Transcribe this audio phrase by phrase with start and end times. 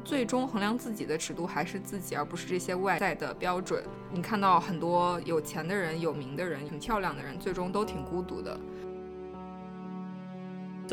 [0.00, 3.84] 最终衡量自己的尺度还是自己，而不是这些外在的标准。
[4.10, 8.58] 你看到很多有钱的人、有名的人、很漂亮的人，最终都挺孤独的。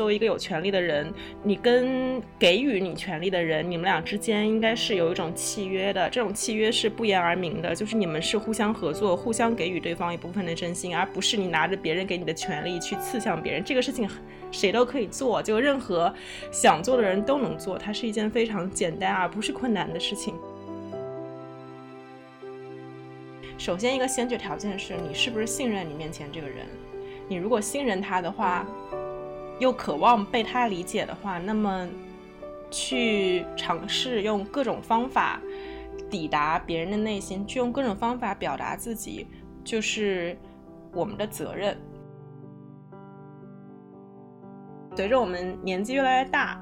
[0.00, 1.12] 作为一个有权利的人，
[1.42, 6.08] 你跟给予你权利的人，你们俩之间应该是有一种契约的。
[6.08, 13.62] 这种契约是不言而明的，就是你们是互相合作，互相给予对方一部分的真心，而不是你拿着别人给你的权利去刺向别人。
[13.62, 14.08] 这个事情
[14.50, 16.10] 谁都可以做，就任何
[16.50, 20.34] 想做的人都能做，它是一件非常简单而不是困难的事情。
[23.58, 26.56] 首先，一个先决条件是你是不是信任你面前这个人。
[27.28, 28.66] 你如果信任他的话。
[29.60, 31.86] 又渴望被他理解的话，那么
[32.70, 35.38] 去尝试用各种方法
[36.08, 39.26] 抵达别人的内心，去用各种方法表达自己，
[39.62, 40.36] 就是
[40.92, 41.76] 我们的责任。
[44.96, 46.58] 随着我们年纪越来越大，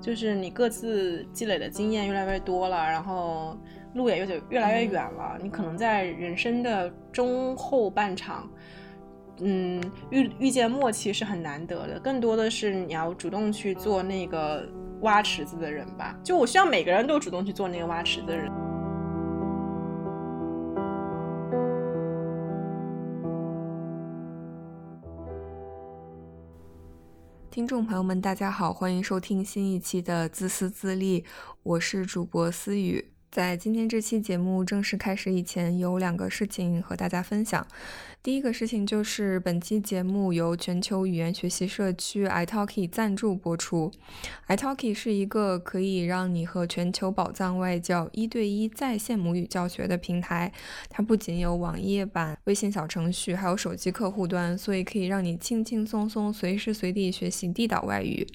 [0.00, 3.58] 就是你各自积累的经验越来越多了，然后
[3.94, 8.48] 路也越走越来越远了，你可能在人生的中后半场。
[9.38, 14.64] 嗯，遇遇见默契是很难得的，更多的是你要主动去做那个
[15.00, 16.16] 挖池子的人吧。
[16.22, 18.50] 就我希望每个人都主动去做那个挖池子的人。
[27.50, 31.24] 听众朋友们，大家好，欢迎收听新一期的自私自利，
[31.62, 33.12] 我是主播思雨。
[33.30, 37.64] 在今天这期节目正式开始以前，有两个事情和大家分享。
[38.24, 43.92] 第一个事情就是本期节目由全球语言学习社区 iTalki 赞助播出。
[44.48, 50.50] iTalki 是一个可以让你和全球宝藏外教一对一在线母语教学的平台。
[50.88, 58.26] 它不仅有网页版、微信小程序，还有手机客户端，所以可以让你轻轻松松、随时随地学习地道外语。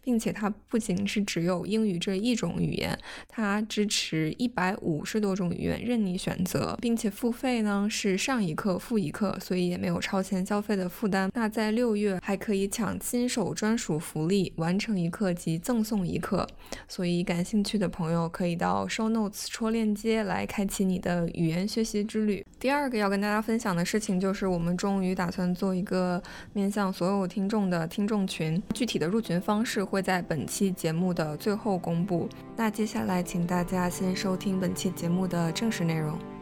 [0.00, 9.33] 并且它不仅是只有英语这一种语言，它支持一百五十多种语言任你选择，并且付费呢是上一课付一课。
[9.40, 11.30] 所以也没有超前消费的负担。
[11.34, 16.46] 那在六月还可以抢新手专属福利，完成一课即赠送一课。
[16.88, 22.44] 所以感兴趣的朋友可以到 Show Notes 戳链接来开启你的语言学习之旅。
[22.58, 32.28] 第二个要跟大家分享的事情就是，我们终于打算做一个面向所有听众的听众群，具体的入群方式会在本期节目的最后公布。
[32.56, 36.33] 那接下来请大家先收听本期节目的正式内容。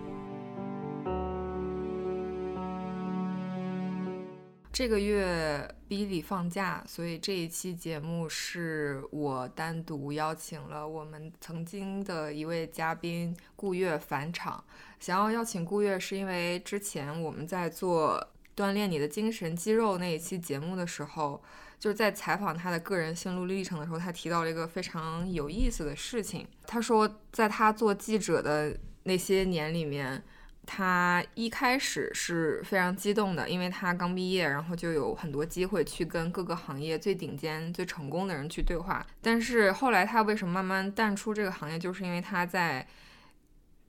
[4.73, 14.65] 这个月 Billy 放假，所以这一期节目是我单独邀请了我们曾经的一位嘉宾顾月返场。
[14.99, 21.43] 想要邀请顾月，是因为之前我们在做锻炼你的精神肌肉那一期节目的时候，
[21.79, 26.49] 就是在采访他的个人心路历程的时候，他提到了一个非常有意思的事情。
[26.67, 30.25] 他说，在他做记者的那些年里面。
[30.65, 39.05] 他一开始是非常激动的，因为他刚毕业，然后就有很多机会去跟各个行业最顶尖、最成功的人去对话。
[39.21, 42.87] 但是后来他为什么慢慢淡出这个行业，就是因为他在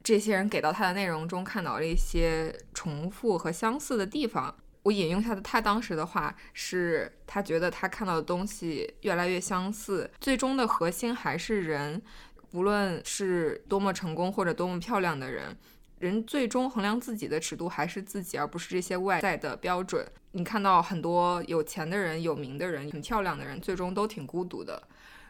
[0.01, 4.53] 这些人给到他的内容中看到了一些重复和相似的地方。
[4.81, 12.01] 我引用他的他当时的话，是他觉得他看到的东西越来越相似，最终的核心还是人，
[12.51, 15.55] 不论是多么成功或者多么漂亮的人。
[16.03, 20.05] 人最终衡量自己的尺度还是自己，而不是这些外在的标准。
[20.33, 24.83] 你看到很多有钱的人、有名的人、很漂亮的人，最终都挺孤独的。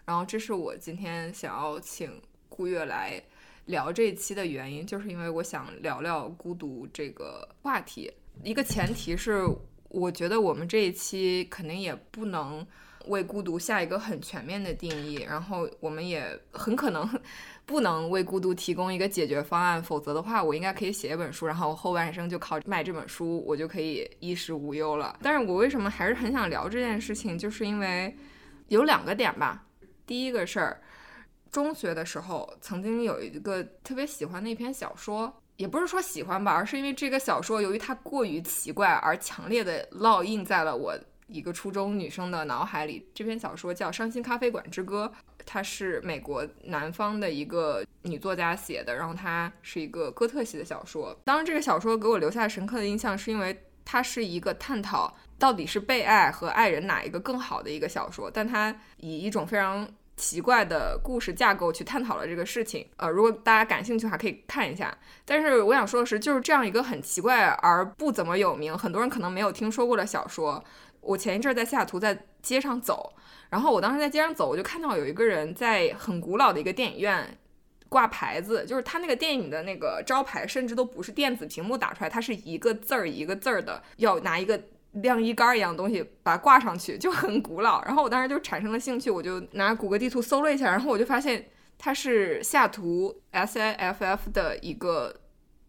[0.04, 2.20] 然后，这是我今天想要请
[2.50, 3.22] 顾月来
[3.66, 8.12] 聊这一期的原因，就是因为我想聊聊孤独这个话题。
[8.44, 9.48] 一个前提是，
[9.90, 12.66] 我觉得我们这一期肯定也不能
[13.08, 17.08] 为孤独下一个很全面的定义，然后我们也很可能。
[17.66, 25.18] 不能为孤独提供一个解决方案，否则的话，我应该可以写一本书，然后我后半生就靠卖这本书，我就可以衣食无忧了。
[25.22, 28.14] 但是我为什么还是很想聊这件事情，就是因为
[28.68, 29.64] 有两个点吧。
[30.06, 30.82] 第一个事儿，
[31.54, 40.94] 中学的时候曾经有一个特别喜欢的一篇小说，也不是说喜欢吧，而是因为这个小说由于它过于奇怪而强烈的烙印在了我
[41.28, 43.08] 一个初中女生的脑海里。
[43.14, 45.12] 这篇小说叫《伤心咖啡馆之歌》。
[45.46, 51.14] 它是美国南方的一个女作家写的，然后它是一个哥特系的小说。
[51.26, 59.86] 当然，这个小说给我留下深刻的印象，是因为它是一个探讨到底是被爱和爱人哪一个更好的一个小说，但它以一种非常
[60.16, 62.88] 奇怪的故事架构去探讨了这个事情。
[62.96, 64.98] 呃，如果大家感兴趣的话，可以看一下。
[65.26, 70.64] 但是我想说的是，就是这样一个很奇怪而不怎么有名，很多人可能没有听说过的小说。
[71.04, 73.14] 我前一阵在西雅图在街上走，
[73.50, 77.38] 然后我当时在街上走，我就看到有一个人在很古老的一个电影院
[77.90, 84.60] 挂牌子，就是他那个电影的那个招牌，甚至都不是电子屏幕打出来，它是一个字儿一个字儿的，要拿一个
[84.94, 87.84] 晾衣杆一样的东西把它挂上去，就很古老。
[87.84, 95.16] 然后我当时就产生了兴趣，我就拿谷歌地图搜了一下，然后我就发现它是西雅图 SIFF 的一个，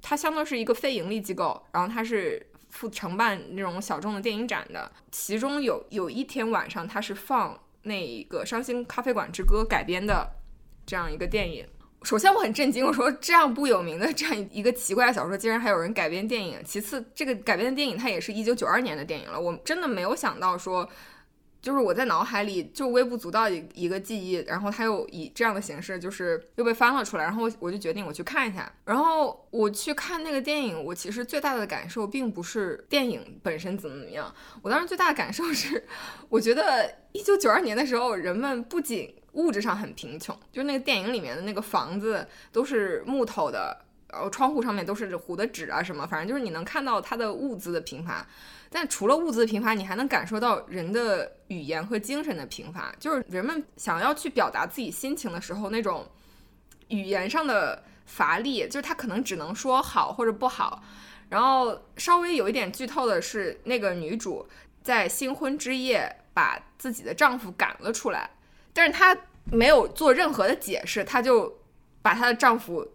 [0.00, 2.46] 它相当是一个非盈利机构，然后它是。
[2.74, 10.28] 负承办那种小众的电影展的，其中有有一天晚上，他是放那个《伤心咖啡馆之歌》改编的
[10.84, 11.64] 这样一个电影。
[12.02, 16.58] 首先我很震惊，我说这样不有名的这样一个奇怪的小说，竟然还有人改编电影。
[16.64, 20.86] 其次，这个改编的电影它也是一九九二年的电影了，我真的没有想到说。
[21.64, 28.70] 就是我在脑海里就微不足道一一个记忆，然后它又以这样的形式，就是又被翻了出来，然后我就决定我去看一下。
[28.84, 34.30] 然后我去看那个电影，我其实最大的感受并不是电影本身怎么怎么样，
[34.60, 35.82] 我当时最大的感受是，
[36.28, 43.83] 我觉得一九九二年的时候，人们不仅物质上很贫穷，就那个电影里面的那个房子都是木头的，
[44.14, 48.24] 然后窗户上面都是糊的纸啊什么，反正就是你能看到它的物资的贫乏。
[48.70, 52.94] 但除了物资的贫乏，你还能感受到人的语言和精神的贫乏。
[52.98, 56.06] 就是人们想要去表达自己心情的时候，那种
[56.88, 60.82] 语言上的乏力，就是他可能只能说好或者不好。
[61.28, 64.46] 然后稍微有一点剧透的是，那个女主
[64.82, 68.30] 在新婚之夜把自己的丈夫赶了出来，
[68.72, 71.60] 但是她没有做任何的解释，她就
[72.02, 72.86] 把她的丈夫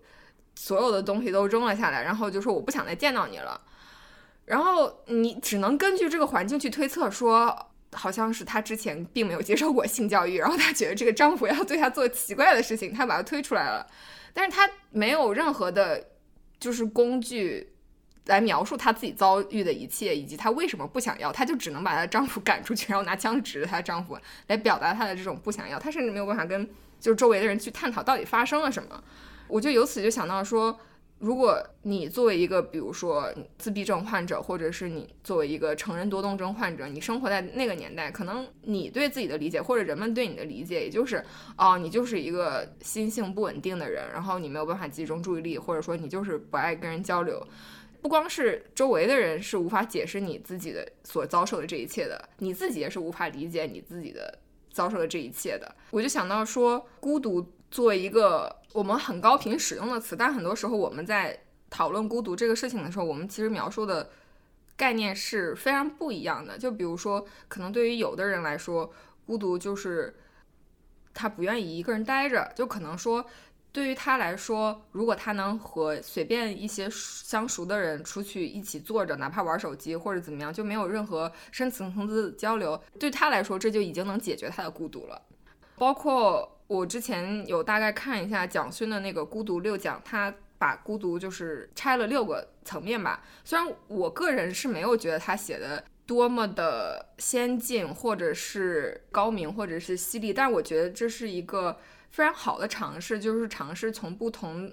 [0.61, 3.61] 所有的东西都扔了下来，然后就说我不想再见到你了。
[4.43, 13.87] 然后你只能根据这个环境去推测，说好像是她之前并没有接受过性教育，然后她觉得这个丈夫要对她做奇怪的事情，她把他推出来了。
[14.33, 16.07] 但是她没有任何的，
[16.59, 17.71] 就是工具
[18.25, 24.17] 来描述她自己遭遇的一切，以及她为什么不想要，她就只能把她丈夫赶出去，然后拿枪指着她丈夫
[24.47, 25.79] 来表达她的这种不想要。
[25.79, 26.69] 她甚至没有办法跟
[26.99, 29.01] 就是周围的人去探讨到底发生了什么。
[29.49, 30.79] 我就由此就想到说。
[31.19, 41.21] 如果你作为一个，比如说自闭症患者，或者是你作为一个成人多动症患者，你生活在那个年代，可能你对自己的理解，或者人们对你的理解，也就是，
[41.57, 47.45] 哦，你就是一个心性不稳定的人，然后你没有办法集中注意力，或者说你就是不爱跟人交流。
[48.01, 54.39] 不光是周围的人是无法解释你自己的所遭受的这一切的，你自己也是无法理解你自己的
[54.71, 55.75] 遭受的这一切的。
[55.91, 57.45] 我就想到说，孤独。
[57.71, 61.39] 作为一个我们很高频使用的词，但很多时候我们在
[61.69, 64.09] 讨论孤独这个事情的时候，我们其实描述的
[64.75, 66.57] 概念是非常不一样的。
[66.57, 68.91] 就比如说，可能对于有的人来说，
[69.25, 70.15] 孤独就是
[71.13, 72.51] 他不愿意一个人待着。
[72.55, 73.23] 就可能说，
[73.71, 85.21] 对于他来说，如果他能和随便一些相熟的人出去一起坐着，哪怕玩手机或者怎么样，就没有任何深层次交流，对他来说，这就已经能解决他的孤独了。
[85.75, 86.55] 包括。
[86.69, 93.23] 我之前有大概看一下蒋勋的那个《孤独六讲》，他把孤独就是拆了六个层面吧。
[93.43, 101.75] 虽然我个人是没有觉得他写的多么的先进，或者是高明，或者是犀利，但是我觉得这是一个
[102.11, 104.71] 非常好的尝试，就是尝试从不同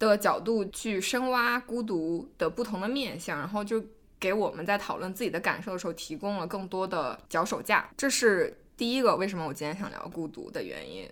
[0.00, 3.80] 的角度去深挖孤独的不同的面相，然后就
[4.18, 7.88] 给我们在讨论自己的感受的时候提供了更多的脚手架。
[7.96, 8.58] 这是。
[8.76, 11.08] 第一个为什么我今天想聊孤独的原因，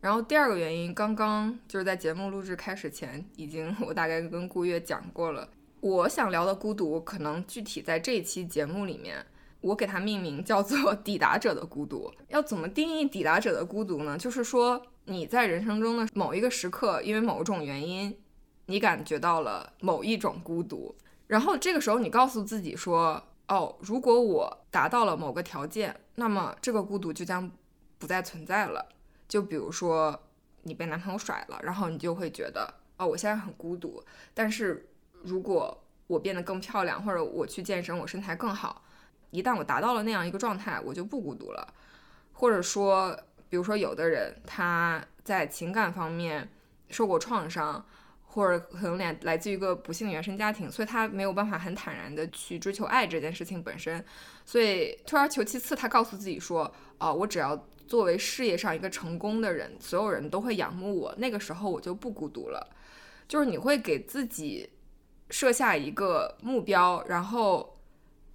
[0.00, 5.48] 然后第二个原因，刚刚就是在节目录制开始前，已经我大概跟顾月讲过了。
[5.80, 9.24] 我想聊的孤独，可能具体在这一期节目里面，
[9.62, 12.12] 我给它命名叫做“抵达者的孤独”。
[12.28, 14.18] 要怎么定义抵达者的孤独呢？
[14.18, 18.14] 就是说你在人生中的某一个时刻，因为某种原因，
[18.66, 20.94] 你感觉到了某一种孤独，
[21.26, 23.22] 然后这个时候你告诉自己说。
[23.50, 27.50] 哦，如果我达到了某个条件，那么这个孤独就将
[27.98, 28.86] 不再存在了。
[29.26, 30.28] 就比如说
[30.64, 34.04] 你被男朋友甩了，然后你就会觉得，哦，我现在很孤独。
[34.34, 34.86] 但是
[35.22, 38.82] 如果我变得更漂亮，或者我去健身，我身材更好，
[39.30, 41.74] 一旦我达到了那样一个状态，我就不孤独了。
[42.34, 46.50] 或者说，比如说有的人他在情感方面
[46.90, 47.82] 受过创伤。
[48.32, 54.04] 或者可能来来自于一个不幸的原生家庭，所以他没有办法很坦然的去追求爱这件事情本身，
[54.44, 62.64] 所以退而求其次，他告诉自己说，哦，我只要作为事业上一个成功的人，所有人都会仰慕我，那个时候我就不孤独了。
[63.26, 64.70] 就是你会给自己
[65.28, 67.78] 设下一个目标，然后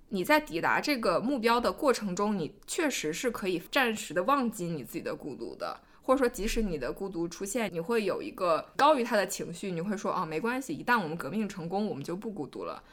[0.09, 5.79] 你在抵达这个目标的过程中，你确实是可以暂时的忘记你自己的孤独的。
[6.05, 12.83] 或者说，即使你的孤独出现，你会有一个高于他的情绪，你会说啊，没关系，一旦我们革命成功，我们就不孤独了。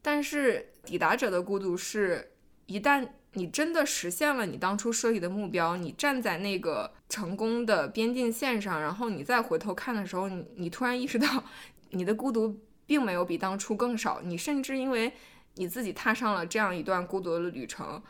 [0.00, 2.30] 但是抵达者的孤独是，
[2.66, 11.42] 一旦你真的实现了你当初设立的目标，你站在那个成功的边境线上，然后你再回头看的时候，你你突然意识到，
[11.90, 15.12] 你的孤独并没有比当初更少，你甚至因为
[15.56, 18.00] 你自己踏上了这样一段孤独的旅程，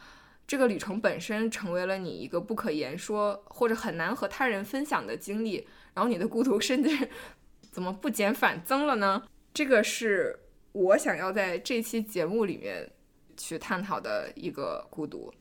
[0.48, 5.64] 这个旅程本身成为了你一个不可言说或者很难和他人分享的经历，
[5.94, 7.08] 然后你的孤独 甚至
[7.70, 9.22] 怎么不减反增了呢？
[9.54, 10.40] 这个是
[10.72, 12.90] 我想要在这期节目里面。
[13.40, 15.32] 去探讨的一个孤独。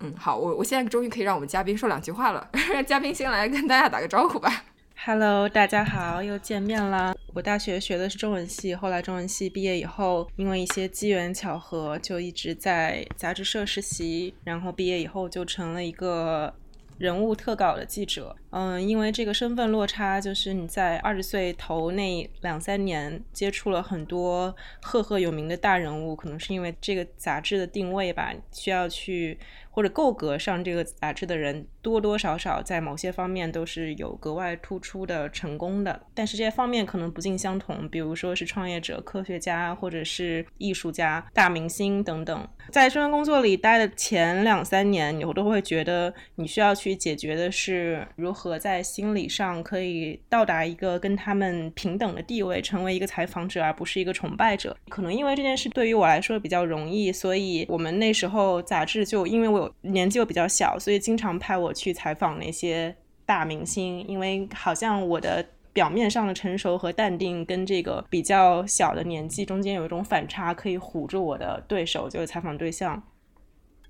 [0.00, 2.50] 嗯，好，我我现在终于可以让我们嘉宾说两句话了。
[2.74, 4.64] 让嘉宾先来跟大家打个招呼吧。
[5.04, 7.14] Hello，大家好，又见面了。
[7.38, 16.52] 我大学学的是中文系，后来中文系毕业以后，因为一些机缘巧合，就一直在杂志社实习，然后毕业以后就成了一个。
[16.98, 29.38] 人物特稿的记者，嗯，因为这个身份落差，就是你在二十岁头那两三年接触了很多赫赫有名的大人物，可能是因为这个杂志的定位吧，需要去。
[29.70, 37.88] 或者够格上这个杂志的人，多多少少在某些方面都是有格外突出的成功的，但是这些方面可能不尽相同。
[37.88, 42.48] 比如说是创业者、科学家，或者是艺术家、大明星等等。
[42.72, 54.76] 在这份工作里待的前两三年，你都会觉得你需要去解决的是如何和在心理上可以到达一个跟他们平等的地位，成为一个采访者而不是一个崇拜者。
[54.88, 59.68] 可能因为这件事对于我来说比较容易，所以我们那时候杂志就因为我。
[59.88, 73.02] 年纪又比较小，所以经常派我去采访那些大明星，因为好像我的表面上的成熟和淡定，跟这个比较小的年纪中间有一种反差，可以唬住我的对手，就是采访对象。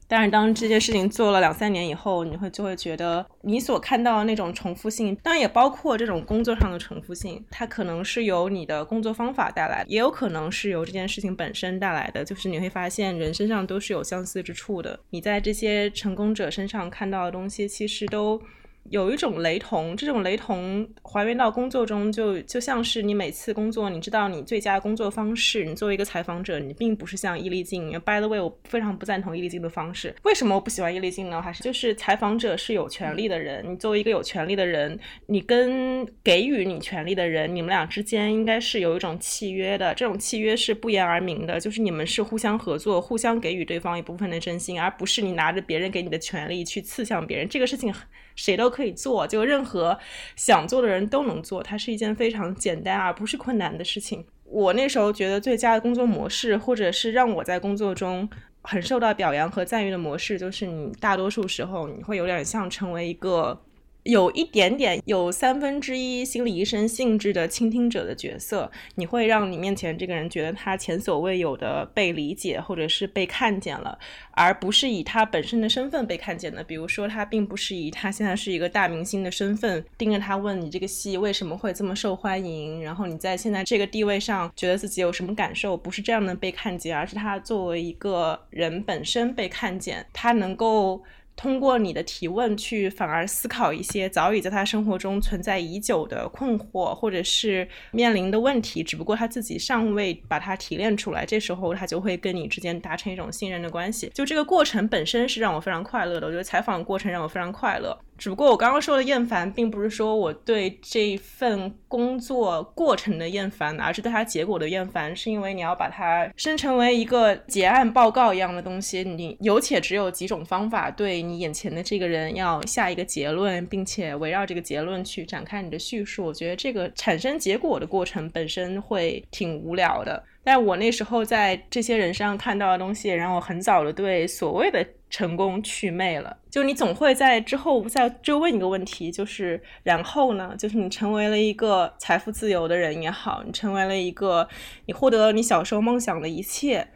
[0.08, 12.24] 但是当这件事情做了两三年以后，你会就会觉得你所看到的那种重复性，当然也包括这种工作上的重复性，它可能是由你的工作方法带来，也有可能是由这件事情本身带来的。
[12.24, 18.40] 就是你会发现人身上都是有相似之处的，你在这些成功者身上看到的东西，其实都。
[18.90, 25.64] 有一种雷同，这种雷同还原到工作中，就就像是你每次工作，你知道你最佳工作方式。
[25.64, 27.90] 你作为一个采访者，你并不是像易立竞。
[28.00, 30.14] By the way，我非常不赞同易立静的方式。
[30.22, 31.40] 为什么我不喜欢易立静呢？
[31.40, 33.64] 还是就是采访者是有权利的人。
[33.68, 39.94] 你作为一个有权利的人，你跟给予你权利的人，你们俩之间应该是有一种契约的。
[39.94, 47.48] 这种契约是不言而明的，就是你们是互相合作，互相给予对方一部分的真心，而不是你拿着别人给你的权利去刺向别人。
[47.48, 47.92] 这个事情。
[48.38, 49.98] 谁都可以做，就任何
[50.36, 54.24] 想做的人都能做，它是一件非常简单而不是困难的事情。
[54.44, 58.28] 我那时候觉得最佳的工作模式，或者是让我在工作中
[58.62, 63.60] 很受到表扬和赞誉的模式，就是你大多数时候你会有点像成为一个。
[64.04, 73.98] 有一点点有三分之一心理医生性质的倾听者的角色，你会让你面前这个人觉得他前所未有的被理解，或者是被看见了，
[74.30, 76.64] 而不是以他本身的身份被看见的。
[76.64, 91.02] 比如说，他并不是以他现在是一个大明星的身份盯着他问你这个戏为什么会这么受欢迎，然后你在现在这个地位上觉得自己有什么感受，不是这样的被看见，而是他作为一个人本身被看见，他能够。
[91.38, 101.24] 通过你的提问去反而思考一些早已在他生活中存在已久的困惑，或者是面临的问题，只不过他自己尚未把它提炼出来。
[101.24, 104.10] 这时候他就会跟你之间达成一种信任的关系。
[104.12, 107.96] 就这个过程本身是让我非常快乐的，我觉得采访过程让我非常快乐。
[108.18, 115.14] 只不过我刚刚说的厌烦，并不是说我对这份工作过程的厌烦，而是对它结果的厌烦。
[115.14, 126.26] 是因为你要把它生成为一个结案报告一样的东西，你有且只有几种方法对你眼前的这个人要下一个结论，并且围绕这个结论去展开你的叙述。
[126.26, 130.20] 我觉得这个产生结果的过程本身会挺无聊的。
[130.44, 136.34] 但我那时候在这些人身上看到的东西，让我很早的对所谓的成功祛魅了。
[136.50, 140.54] 就你总会在之后再追问一个问题，就是然后呢？
[140.58, 144.48] 就是你成为了一个财富自由的人也好，你成为了一个
[144.86, 146.88] 你获得了你小时候梦想的一切，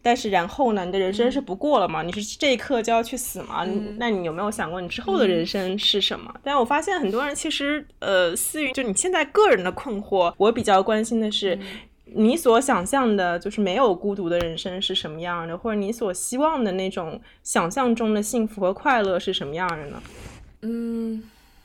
[0.00, 0.84] 但是然后呢？
[0.84, 2.02] 你的人生是不过了吗？
[2.04, 3.66] 你是这一刻就要去死吗？
[3.98, 6.32] 那你有没有想过你之后的人生是什么？
[6.44, 11.58] 但我发现很多人其实呃，思于就你现在个人的困惑，我比较关心的是。
[12.14, 20.02] 你所想象的，就是没有孤独的人生是什么样的，或者你所希望的那种想象中的幸福和快乐是什么样的呢？
[20.62, 21.22] 嗯，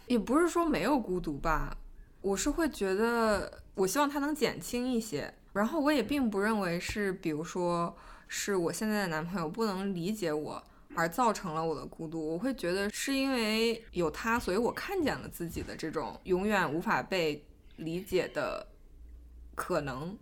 [0.07, 1.75] 也不是说没有孤独吧，
[2.21, 5.33] 我是会觉得，我希望它能减轻一些。
[5.53, 7.95] 然后我也并不认为是，比如说
[8.27, 10.61] 是我现在的男朋友不能理解我
[10.95, 12.33] 而造成了我的孤独。
[12.33, 17.43] 我会觉得是因为有他，所以我看见了自己的这种永远无法被
[17.77, 18.67] 理解的
[19.55, 20.15] 可能。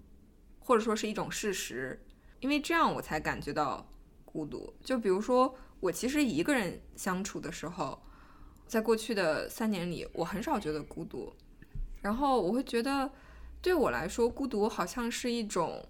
[0.64, 2.02] 或者说是一种事实，
[2.40, 3.86] 因为这样我才感觉到
[4.24, 4.74] 孤独。
[4.82, 8.02] 就比如说，我其实一个人相处的时候，
[8.66, 11.32] 在过去的三年里，我很少觉得孤独。
[12.02, 13.12] 然后我会觉得，
[13.62, 15.86] 对我来说，孤独好像是一种，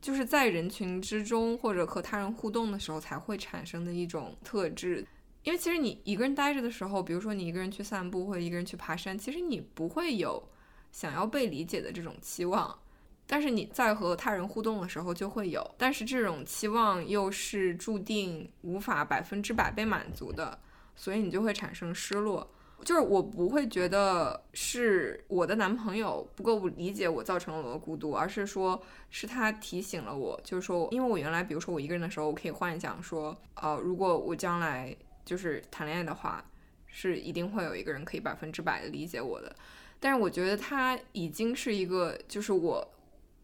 [0.00, 5.06] 就是在人群之中或者和他人互动的时候才会产生的一种特质。
[5.42, 10.42] 因为其实你一个人待着的时候，比如说你一个人去散步或者一个人去爬山，其实你不会有
[10.90, 12.78] 想要被理解的这种期望。
[13.26, 20.56] 但是你在和他人互动的时候就会有，但是这种期望又是注定无法百分之百被满足的，
[20.94, 22.48] 所以你就会产生失落。
[22.84, 28.80] 就是我不会觉得是我的男朋友不够理解我造成了我的孤独，而是说
[29.10, 36.44] 是他提醒了我，就是说，因为我原来比如说我一个人的时候，我可以幻想说，呃，如果我将来就是谈恋爱的话，
[36.86, 39.56] 是一定会有一个人可以百分之百的理解我的。
[39.98, 42.86] 但是我觉得他已经是一个，就是我。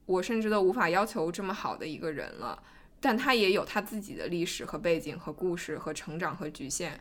[0.07, 2.63] 我甚至都无法要求这么好的一个人了，
[3.01, 6.99] 但他也有他自己的历史和背景和故事和成长和局限，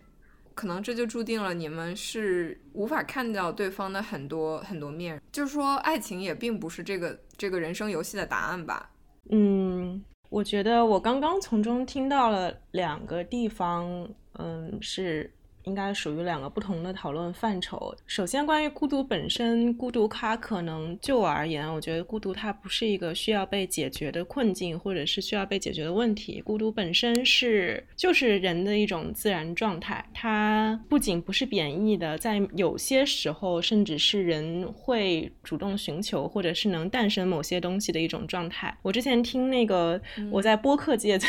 [0.53, 5.21] 可能这就注定了你们是无法看到对方的很多很多面。
[5.31, 8.91] 就是说，爱情也并不是这个这个人生游戏的答案吧？
[9.29, 15.31] 嗯，我觉得我刚刚从中听到了两个地方，嗯，是。
[15.63, 17.93] 应该属于两个不同的讨论范畴。
[18.07, 26.41] 首先，关于孤独本身，孤独它可能就我而言，我觉得孤独它不是一个需要被解决的困境，或者是需要被解决的问题。
[26.41, 38.75] 孤独本身是就是人的一种自然状态，它不仅不是贬义的，在有些时候，甚至是人会主动寻求，或者是能诞生某些东西的一种状态。
[38.81, 40.01] 我之前听那个
[40.31, 41.19] 我在播客界，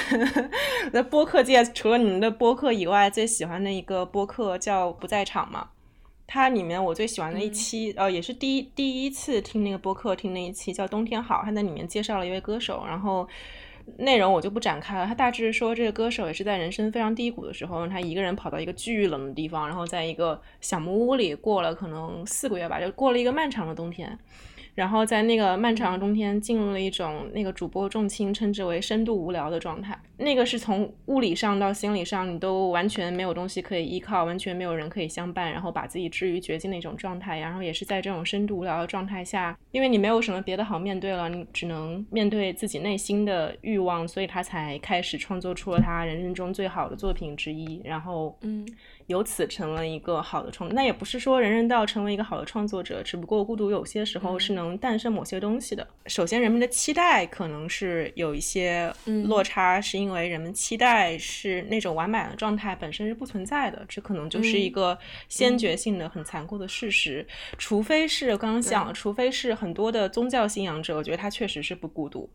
[0.90, 4.21] 在播客界除了你们的播客以外，最喜欢的一个播。
[4.22, 5.68] 播客叫不在场嘛，
[6.28, 13.28] 它里面我最喜欢的一期，呃，也是第一第一次听那个播客，听那一期叫冬天好，他在里面介绍了一位歌手，然后
[13.96, 15.04] 内容我就不展开了。
[15.04, 24.16] 他大致说这个歌手也是在人生非常低谷的时候，他一个人跑到一个巨冷的地方，然后在一个小木屋里过了可能四个月吧，就过了一个漫长的冬天。
[24.74, 29.98] 然后在那个漫长的冬天，进入了一种那个主播重青称之为深度无聊的状态。
[30.16, 37.38] 那个是从物理上到心理上，你都完全没有东西可以依靠，完全没有人可以相伴，然后把自己置于绝境的一种状态。
[37.38, 47.80] 然后也是在这种深度无聊的状态下，因为你没有什么别的好面对了，你只能面对自己内心的欲望，所以他才开始创作出了他人生中最好的作品之一。
[47.84, 48.66] 然后，嗯。
[49.06, 55.86] 由此成了一个好的创，那也不是说人人都要成为一个好的创作者，只不过孤独有些时候是能诞生某些东西的。
[56.06, 58.92] 首先，人们的期待可能是有一些
[59.26, 64.96] 落差，是因为人们期待是那种完满的状态本身是不存在的，这可能就是一个
[65.28, 67.26] 先决性的、很残酷的事实。
[67.58, 72.30] 除非是刚刚讲，除非是很多的宗教信仰者，我觉得他确实是不孤独。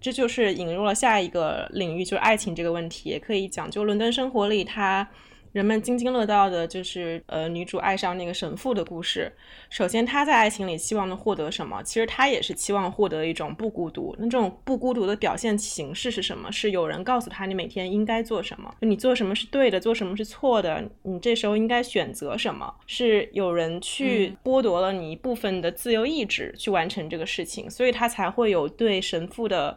[0.00, 5.08] 这就是引入了下一个领域，就是爱情这个问题，也可以讲就伦敦生活里他。
[5.52, 9.32] 人们津津乐道的就是，呃，女主爱上那个神父的故事。
[9.68, 11.82] 首先，她在爱情里期望的获得什么？
[11.82, 14.14] 其实她也是期望获得一种不孤独。
[14.16, 16.52] 那这种不孤独的表现形式是什么？
[16.52, 22.72] 是有人告诉她你每天应该做什么，你做什么是对的，做什么是错的，你这时候应该选择什么？
[22.86, 29.76] 是有人去剥夺了你一部分的自由意志去完成这个事情，所以她才会有对神父的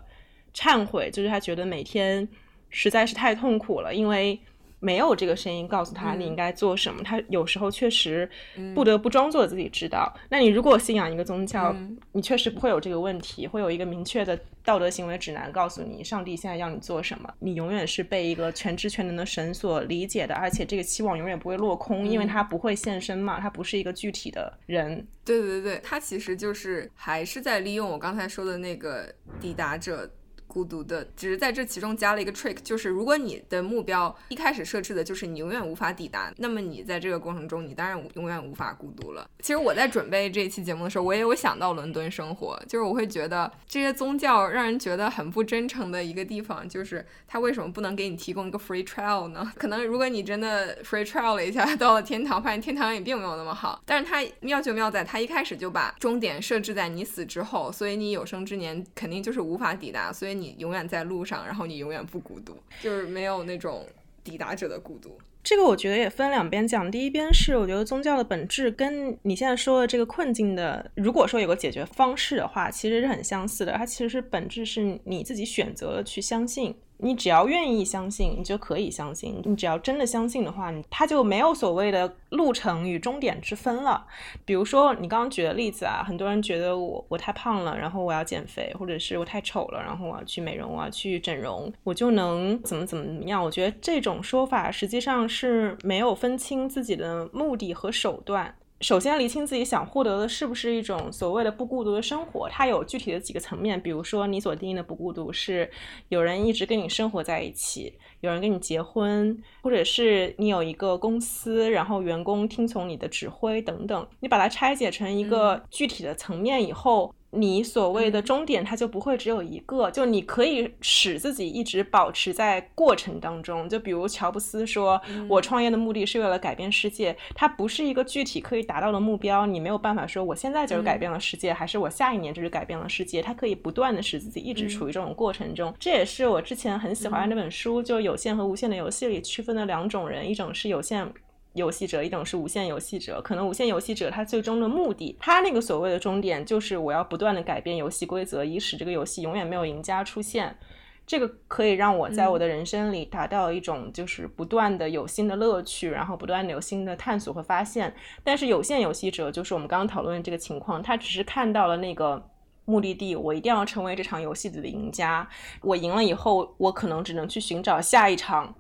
[0.54, 2.30] 忏悔，就是她觉得每天
[2.70, 4.40] 实在是太痛苦了，因为。
[4.84, 8.30] 没有这个声音告诉他你应该做什么，他有时候确实
[8.76, 10.14] 不得不装作自己知道。
[10.30, 11.74] 那你如果信仰一个宗教，
[12.12, 17.34] 你确实不会有这个问题，会有一个明确的道德行为指南告诉你，上帝现在要你做什么。
[17.40, 25.08] 你永远是被一个全知全能的神所理解的，而且这个期望永远不会落空，因为他不会现身嘛，他不是一个具体的人。
[25.24, 30.12] 对对对，他其实就是还是在利用我刚才说的那个抵达者。
[30.54, 39.28] 孤独的，只是在这其中加了一个 trick，就是如果你的目标一开始设置的就是你永远无法抵达，那么你在这个过程中，你当然永远无法孤独了。
[39.40, 49.52] 其实我在准备这一期节目的时候，我也有想到伦敦生活，就是我会觉得这些宗教让人觉得很不真诚的一个地方，就是他为什么不能给你提供一个 free trial 呢？
[49.58, 53.82] 可能如果你真的 free trial 了一下，到了天堂，发现天堂也并没有那么好。
[53.88, 60.43] 但是它妙就妙在，它一开始就把终点设置在你死之后，所以你有生之年肯定就是无法抵达，所以你。
[60.44, 63.86] 你永远在路上，然后你永远不孤独，就是没有那种
[64.24, 65.18] 抵达者的孤独。
[65.42, 66.90] 这个我觉得也分两边讲。
[66.90, 73.74] 第一边是我觉得宗教的本质跟你现在说的这个困境的，如果说有个解决方式的话，其实是很相似的。
[73.74, 76.76] 它其实是本质是你自己选择了去相信。
[76.98, 79.42] 你只要愿意相信，你就可以相信。
[79.44, 84.06] 你只要真的相信的话，它就没有所谓的路程与终点之分了。
[84.46, 93.44] 比如说你刚刚举的例子啊，很多人觉得我我太胖了，然后我要减肥，或者是我太丑了，然后我要去美容，我要去整容，我就能怎么怎么怎么样。
[93.44, 98.56] 我觉得这种说法实际上是没有分清自己的目的和手段。
[98.84, 103.82] 首先，厘清自己想获得的是不是一种所谓的不孤独的生活，它有具体的几个层面。
[103.82, 105.72] 比如说，你所定义的不孤独是
[106.10, 114.06] 有人一直跟你生活在一起，有人跟你结婚，或者是你有一个公司，然后员工听从你的指挥等等。
[114.20, 117.16] 你把它拆解成一个具体的层面以后。
[117.36, 123.68] 你所谓的终点，它就不会只有一个，就你可以使自己一直保持在过程当中。
[123.68, 133.22] 就比如乔布斯说：“我创业的目的是为了改变世界。”它不是一个具体可以达到的目标，你没有办法说我现在就是改变了世界，还是我下一年就是改变了世界。
[133.22, 135.74] 它可以不断的使自己一直处于这种过程中。
[135.80, 141.12] 这也是我之前很喜欢那本书，就有限和无限的游戏里区分的两种人，一种是有限。
[141.54, 150.58] 游戏者一种是无限游戏者，可能无限游戏者他最终的目的，他那个所谓的终点就是我要不断的改变游戏规则，以使这个游戏永远没有赢家出现。
[151.06, 157.94] 这个可以让我在我的人生里达到一种就是不断的有新的乐趣，然后不断的有新的探索和发现。
[158.24, 162.26] 但是有限游戏者就是我们刚刚讨论的这个情况，他只是看到了那个
[162.64, 165.28] 目的地，我一定要成为这场游戏里的赢家。
[165.62, 168.56] 我赢了以后，我可能只能去寻找下一场。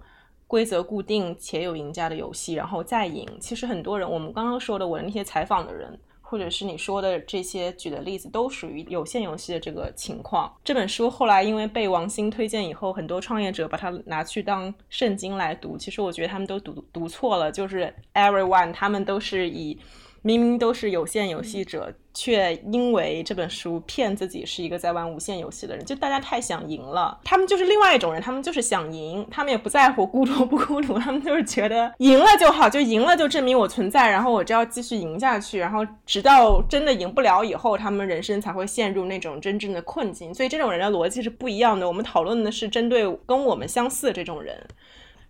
[0.47, 3.27] 规则固定且有赢家的游戏，然后再赢。
[3.39, 10.53] 其实很多人，我们刚刚说的我的那些采访的人，或者是你说的这些举的例子，都属于有限游戏的这个情况。
[10.63, 15.77] 这本书后来因为被王兴推荐以后，很多创业者把它拿去当圣经来读。
[15.77, 19.79] 其实我觉得他们都读读错了，就是 everyone，他们都是以。
[20.23, 27.19] 明明都是有限游戏者，却因为这本书骗自己是一个在玩无限游戏的人，就大家太想赢了。
[27.25, 40.33] 他们就是另外一种人，他们就是想赢，他们也不在乎孤独不孤独，他们就是觉得赢了就好，就赢了就证明我存在，然后我就要继续赢下去，然后直到真的赢不了以后，他们人生才会陷入那种真正的困境。
[40.33, 41.85] 所以这种人的逻辑是不一样的。
[41.85, 44.57] 我们讨论的是针对跟我们相似的这种人。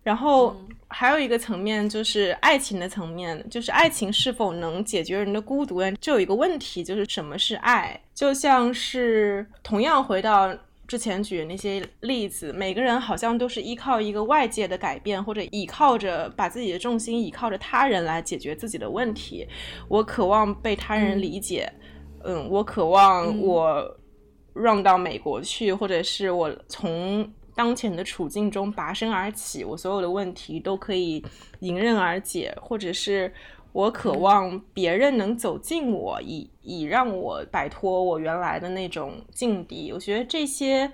[0.04, 0.54] 然后
[0.96, 5.80] 还有一个层面就是爱情的层面，就是爱情是否能解决人的孤独？
[6.00, 8.00] 这有一个问题，就是什么是爱？
[8.14, 19.44] 就像是同样回到之前举的那些例子，每个人好像都是依靠一个外界的改变，或者依靠着把自己的重心依靠着他人来解决自己的问题。
[19.88, 21.68] 我渴望被他人理解，
[22.22, 23.84] 嗯，我渴望我
[24.54, 27.28] 让到美国去，或者是我从。
[27.54, 31.24] 当前的处境中拔身而起，我所有的问题都可以
[31.60, 33.32] 迎刃而解，或者是
[33.72, 39.92] 我渴望别人能走近我，以以让我摆脱我原来的那种境地。
[39.92, 40.90] 我觉得这些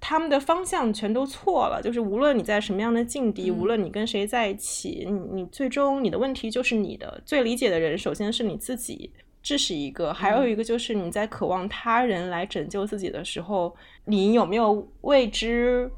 [0.00, 1.80] 他们的方向全都错了。
[1.82, 9.12] 就是无论你在什么样的境地，无论你跟谁在一起，你你最终你的问题就是你的最理解的人，首先是你自己。
[9.48, 15.90] 这是一个，还有一个就是你在渴望他人来拯救自己的时候，你有没有为之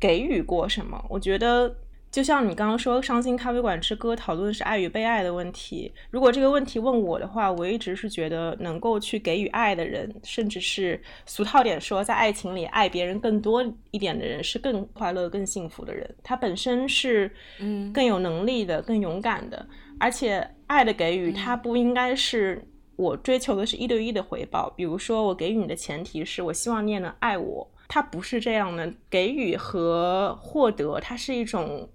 [0.00, 1.04] 给予过什么？
[1.10, 1.76] 我觉得，
[2.10, 5.92] 就像你刚刚说《伤心咖啡馆之歌》讨论的是爱与被爱的问题。
[6.10, 16.08] 如果这个问题问我的话，我一直是觉得能够去给予爱的人，甚至是俗套点说，在爱情里爱别人更多一点的人，是更快乐、更幸福的人。
[16.22, 19.66] 他本身是嗯更有能力的、更勇敢的。
[20.00, 24.70] 而且，爱的给予，它不应该是我追求的是一对一的回报。
[24.70, 28.92] 比如说，我给予你的前提是我希望你也能爱我，它不是这样的。
[29.10, 31.88] 给予和获得，它是一种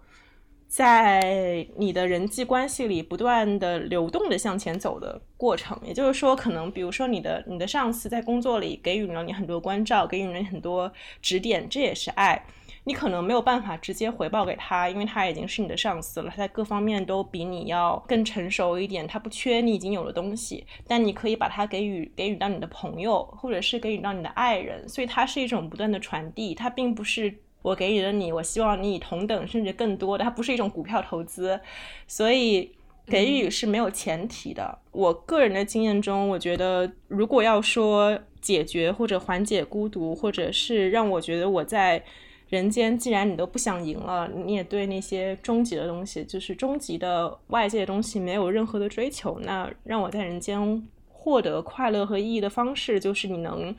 [0.67, 5.79] 在你的人际关系里不断的流动的向前走的过程。
[5.83, 12.45] 也就是说，可能比如说你的你的上司在工作里给予了你很多关照，给予了你很多指点，这也是爱。
[12.85, 20.65] 你可能没有办法直接回报给他，因为他已经是你的上司了，他在各方面都比你要更成熟一点，他不缺你已经有的东西。
[20.87, 26.55] 但你可以把它给予给予到你的朋友，或者是给予到你的爱人，所以它是一种不断的传递。
[26.55, 31.59] 它并不是我给予了你，我希望你以同等甚至更多的，它不是一种股票投资。
[32.07, 32.71] 所以
[33.05, 34.79] 给予是没有前提的。
[34.91, 42.03] 我个人的经验中，我觉得如果要说解决或者缓解孤独，或者是让我觉得我在。
[42.49, 53.75] 人间，既然你都不想赢了，你也对那些终极的东西，就是终极的外界的东西没有任何的追求，那让我在人间获得快乐和意义的方式，就是你能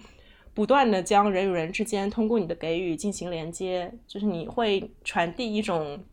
[0.54, 6.04] 不断的将人与人之间通过你的给予进行连接，就是你会传递一种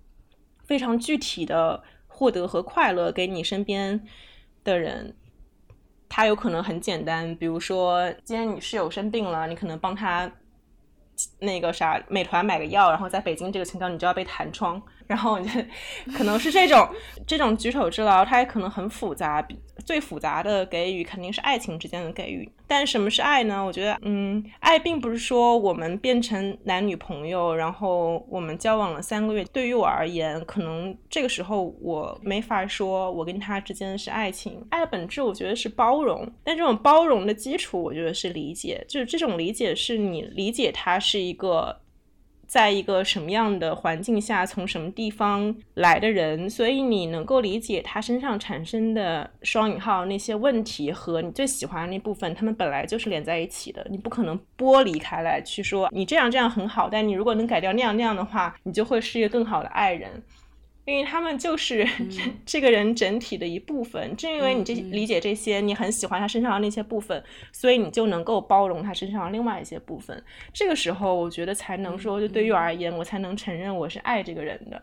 [0.66, 4.04] 非常具体的获得和快乐给你身边
[4.64, 5.16] 的人。
[6.10, 10.32] 他有可能很简单，比如说今天你室友生病了，你可能帮他
[11.40, 14.82] 那个啥，美团买个药，然后在北京这个情况你就要被弹窗。
[15.08, 15.50] 然后你
[16.16, 16.88] 可能是这种
[17.26, 19.46] 这种举手之劳，它也可能很复杂。
[19.86, 22.50] 最复杂的给予肯定是爱情之间的给予。
[22.68, 23.64] 但什么是爱呢？
[23.64, 29.46] 我觉得，嗯，爱并不是说我们变成男女朋友，然后我们交往了三个月。
[29.46, 34.62] 对于我而言，可能这个时候我没法说我跟他之间是爱情。
[34.70, 36.30] 爱的本质，我觉得是包容。
[36.44, 38.84] 但这种包容的基础，我觉得是理解。
[38.90, 41.80] 就是这种理解，是你理解他是一个。
[42.48, 60.10] 在一个什么样的环境下，从什么地方来的人，所以你能够理解他身上产生的双引号那些问题和你最喜欢的那部分，他们本来就是连在一起的，你不可能剥离开来去说你这样这样很好，但你如果能改掉那样那样的话，你就会是一个更好的爱人。
[60.88, 61.86] 因为他们就是
[62.46, 67.22] 这个人整体的一部分，正因为你这理解这些，你很喜欢他身上的那些部分，
[67.52, 70.24] 所以你就能够包容他身上的另外一些部分。
[70.54, 74.82] 这个时候，我觉得才能说，就对于我而言，我才能承认我是爱这个人的，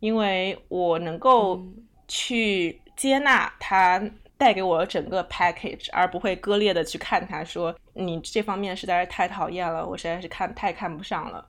[0.00, 1.64] 因为我能够
[2.08, 4.02] 去接纳他
[4.36, 11.46] 带给我整个 package，而不会割裂的去看他说你这方面实在是太讨厌了，我实在是看太看不上了，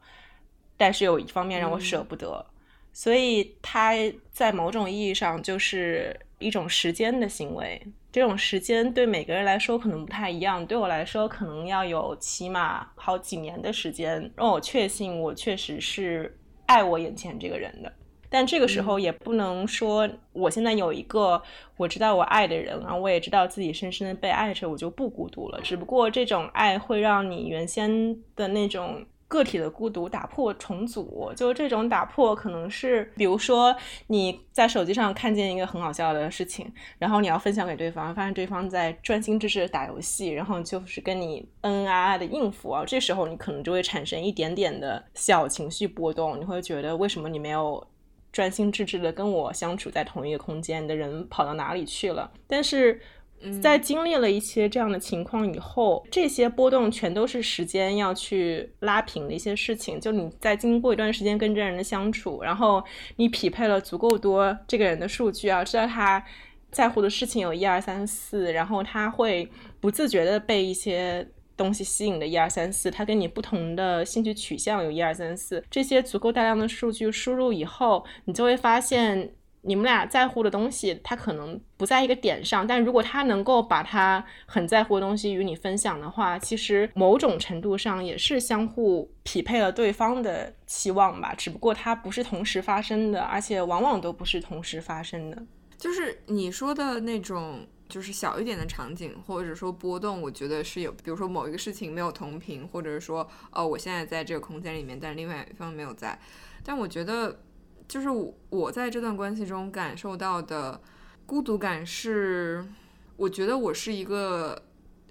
[0.78, 2.46] 但是有一方面让我舍不得。
[2.98, 3.92] 所以，它
[4.32, 7.82] 在某种意义上就是一种时间的行为。
[8.10, 10.66] 这种时间对每个人来说可能不太一样。
[10.66, 17.92] 对我来说，可能要有起码好几年的时间，让我确信我确实是爱我眼前这个人的。
[18.30, 21.42] 但这个时候也不能说，我现在有一个
[21.76, 25.60] 我知道我爱的人，然后我也知道自己深深的被爱着，我就不孤独了。
[25.62, 29.06] 只不过这种爱会让你原先的那种。
[29.28, 33.76] 个体的孤独打破重组，就这种打破可能是，比如说
[34.08, 47.86] 你在手机上看见一个很好笑的事情，然后你要分享给对方，发现对方在专心致志的打游戏，然后就是跟你嗯嗯啊啊的应付啊，这时候你可能就会产生一点点的小情绪波动，你会觉得为什么你没有
[48.32, 50.84] 专心致志的跟我相处在同一个空间？
[50.84, 52.32] 你的人跑到哪里去了？
[52.48, 53.02] 但是。
[53.62, 60.00] 在经历了一些这样的情况以后，这些波动全都是时间要去拉平的一些事情。
[60.00, 62.84] 就你在经过一段时间跟这人的相处，然后
[63.18, 66.24] 你匹配了足够多这个人的数据啊，知道他
[66.72, 69.48] 在乎的事情有一二三四，然后他会
[69.80, 79.34] 不自觉的被一些东西吸引的一二三四，他跟你不同的兴趣取向有一二三四，这些足够大量的数据输入以后，你就会发现。
[79.68, 91.34] 你们俩在乎的东西，他可能不在一个点上，但如果他能够把他很在乎的东西与你分享的话，其实某种程度上也是相互匹配了对方的期望吧。
[91.36, 95.44] 只不过它不是同时发生的，而且往往都不是同时发生的。
[95.76, 106.20] 就是你说的那种，就是小一点的场景，或者说波动，我觉得是有，比如说某一个事情没有同频，或者是说，哦，我现在在这个空间里面，但另外一方没有在。
[106.64, 107.40] 但我觉得。
[107.88, 108.08] 就是
[108.50, 110.82] 我在这段关系中感受到的
[111.26, 112.66] 孤独感是，
[113.16, 114.62] 我觉得我是一个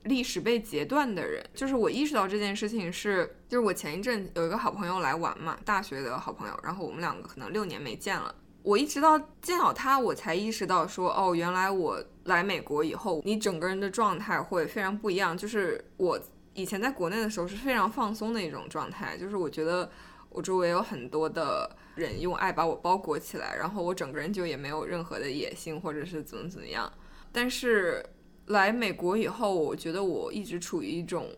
[0.05, 1.45] 历史被截断的人。
[1.55, 8.35] 就是我意识到这件事情是，就是我前一阵有一个好朋友来玩嘛，大学的好朋友，然后我们两个可能六年没见了。
[8.63, 15.37] 我一直到见到他，我才意识到说，哦，原来我来美国以后，你整个人的状态会非常不一样。
[15.37, 16.19] 就是我
[16.55, 19.91] 以前在国内的时候是非常放松的一种状态，就是我觉得
[20.35, 21.75] 我周围有很多的。
[21.95, 26.93] 人用爱把我包裹起来，然后我整个人就也没有任何的野心，或者是怎么怎么样。
[27.31, 28.05] 但是
[28.47, 31.29] 来美国以后，我觉得我一直处于一种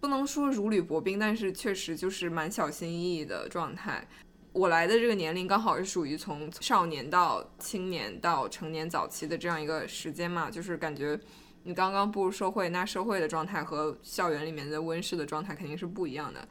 [0.00, 4.08] 不能说如履薄冰，但是确实就是蛮小心翼翼的状态。
[4.54, 11.20] 我来的这个年龄刚好是属于从少年到青年到成年早期的这样一个时间嘛，就是感觉
[11.64, 16.48] 你刚刚步入社会，那社会的状态和校园里面的温室的状态肯定是不一样的。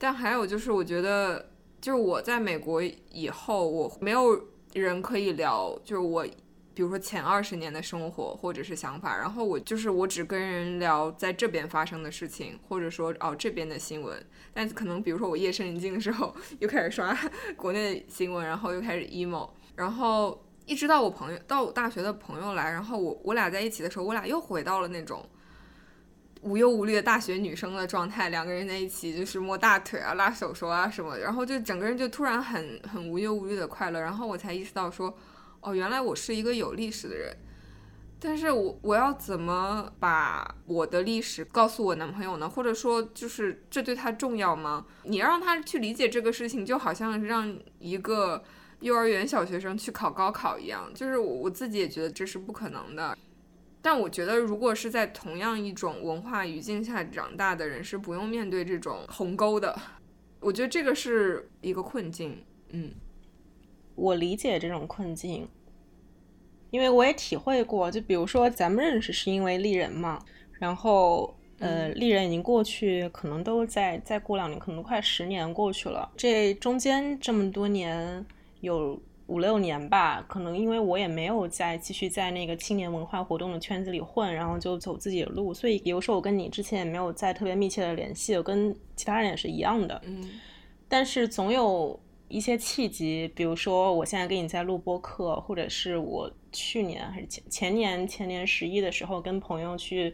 [0.00, 1.46] 但还有就是，我觉得。
[1.80, 4.38] 就是我在美国以后，我没有
[4.74, 6.26] 人可以聊，就是我，
[6.74, 17.18] 比如说前二十年的生活或者是想法，然后我就是我只跟人聊在这边发生的事情，或者说哦这边的新闻，但可能比如说我夜深人静的时候 又开始刷
[17.56, 25.26] 国内的新闻，然后又开始 emo，然后一直到我朋友到我大学的朋友来，然后我我俩在一起的时候，我俩又回到了那种。
[26.42, 35.14] 无忧无虑的大学女生的状态，两个人在一起就是摸大腿啊、拉手手啊什么，然后就整个人就突然很很无忧无虑的快乐，然后我才意识到说，
[35.60, 37.36] 哦，原来我是一个有历史的人，
[38.18, 42.48] 但是我我要怎么把我的历史告诉我男朋友呢？
[42.48, 44.86] 或者说，就是这对他重要吗？
[45.04, 48.42] 你让他去理解这个事情，就好像让一个
[48.80, 53.16] 幼儿园小学生去考高考一样，就是我我自己也觉得这是不可能的。
[53.82, 59.74] 但我觉得，如果是在同样一种文化语境下长大的人，是不用面对这种鸿沟的。
[60.38, 62.44] 我觉得这个是一个困境。
[62.70, 62.92] 嗯，
[63.94, 65.48] 我理解这种困境，
[66.70, 67.90] 因为我也体会过。
[67.90, 76.10] 就比如说，咱们认识是因为丽人嘛，然后呃，丽人已经过去，可能都在再过两年，可能快十年过去了。
[76.16, 78.26] 这中间这么多年
[78.60, 79.00] 有。
[79.30, 90.02] 五六年吧，可能因为我也没有再继续在那个青年文化活动的圈子里混，然后就走自己的路，所以比如说我跟你之前也没有再特别密切的联系，我跟其他人也是一样的。
[90.04, 90.28] 嗯，
[90.88, 100.12] 但是总有一些契机，比如说我现在跟你在录播课，或者是我去年还是前前年前年十一的时候跟朋友去，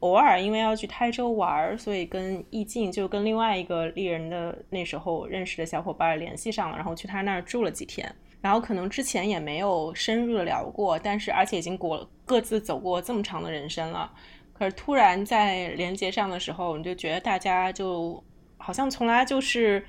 [0.00, 8.12] 偶尔因为要去台州玩，所以跟易静就跟另外一个丽人的那时候认识的小伙伴联系上了，然后去他那儿住了几天。
[8.40, 14.12] 然后可能之前也没有深入的聊过，但是而且已经过各自走过这么长的人生了，
[14.52, 18.22] 可是突然在连接上的时候，你就觉得大家就
[18.56, 19.84] 好像从来就是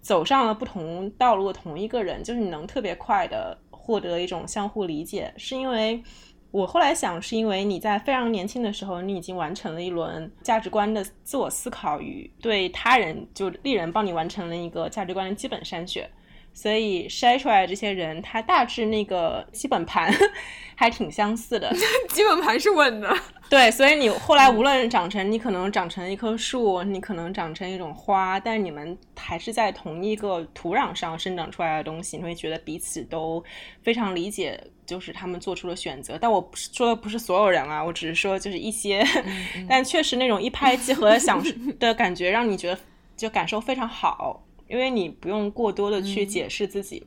[0.00, 6.02] 走上了不同道路的同一个人，就是你能特别快的获得一种相互理解，是因为
[6.50, 16.06] 我后来想，是因为你在非常年轻的时候，你已经完成了一轮价值观的自我思考与对他人就利人帮你完成了一个价值观的基本筛选。
[16.54, 20.12] 所以筛出来的这些人，他大致那个基本盘
[20.76, 21.72] 还挺相似的，
[22.10, 23.16] 基本盘是稳的。
[23.48, 33.44] 对，所以你后来无论长成，你可能长成一棵树，你可能长成一种花，但是你们还是在同一个土壤上生长出来的东西，你会觉得彼此都
[33.82, 36.16] 非常理解，就是他们做出了选择。
[36.18, 39.06] 但我说的不是所有人啊，我只是说就是一些，
[39.68, 41.42] 但确实那种一拍即合的想
[41.78, 42.80] 的感觉，让你觉得
[43.16, 44.42] 就感受非常好。
[44.72, 47.06] 因为你不用过多的去解释自己，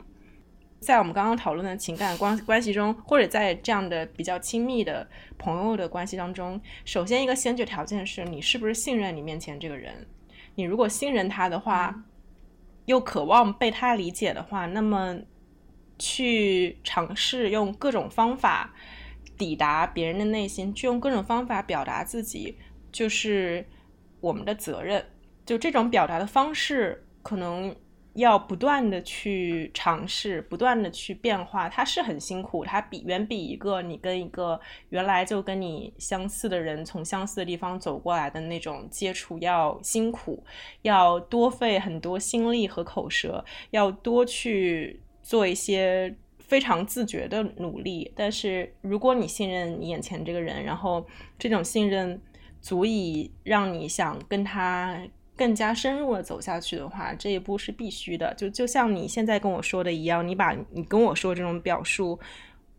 [0.80, 10.08] 在我们刚刚讨论的情感关关系中，或者在这样的比较亲密的朋友的关系当中，首先一个先决条件是你是不是信任你面前这个人。
[10.54, 12.04] 你如果信任他的话，
[12.86, 15.17] 又渴望被他理解的话，那么
[15.97, 18.75] 去尝试用各种方法
[19.39, 22.60] 抵达别人的内心，去用各种方法表达自己，
[22.91, 23.67] 就是
[24.21, 25.04] 我们的责任。
[25.47, 27.01] 就这种表达的方式。
[27.25, 27.75] 可能
[28.13, 34.59] 要不断的去尝试，不断的去变化，它是很辛苦，它比远比一个你跟一个
[34.89, 40.43] 原来就跟你相似的人从相似的地方走过来的那种接触要辛苦，
[40.83, 48.13] 要多费很多心力和口舌，要多去做一些非常自觉的努力。
[48.15, 51.03] 但是如果你信任你眼前这个人，然后
[51.39, 52.21] 这种信任
[52.61, 55.01] 足以让你想跟他。
[55.36, 58.34] 更加深入的走下去的话，这一步是必须的。
[58.36, 62.19] 就就像你现在跟我说的一样，你把你跟我说这种表述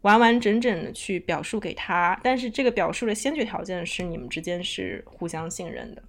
[0.02, 6.02] 完完整整的去表述给他，但是这个表述的先决条件是你们之间是互相信任的。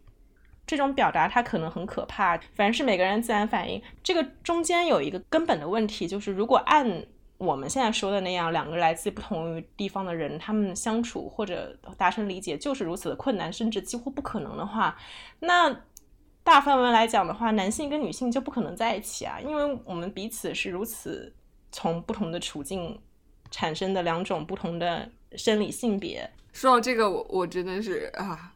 [0.66, 3.82] 这种表达它可能很可怕，反正是每个人自然反应。
[4.04, 7.06] 这个中间有一个根本的问题，就是如果按
[7.38, 14.98] 我们现在说的那样，两个来自不同地方的人，他们相处或者达成理解就是如此的困难，甚至几乎不可能的话，
[15.40, 15.76] 那。
[16.48, 21.34] 大范围来讲的话，男性跟女性就不可能在一起啊，因为我们彼此是如此
[21.74, 22.98] 从不同的处境
[23.52, 26.32] 产生的两种不同的生理性别。
[26.54, 28.54] 说到这个，我我真的是啊，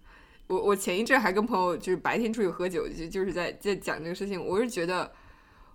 [0.48, 5.12] 我我前一阵还跟朋友就是白天出去喝酒，就就是在在讲这个事情，我是觉得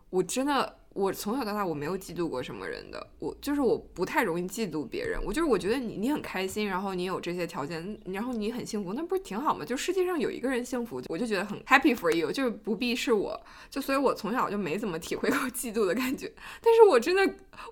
[0.08, 0.75] 我真的。
[0.96, 9.62] 我从小到大我没有嫉妒过什么人的，我就是我不太容易嫉妒别人，我就是我觉得你你很开心，然后你有这些条件，然后你很幸福，那不是挺好吗？
[9.62, 16.32] 就世界上有一个人幸福，我就觉得很 happy for you，就是不必是我，就所以我从小就没怎么体会过嫉妒的感觉，
[16.62, 17.22] 但是我真的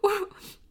[0.03, 0.11] 我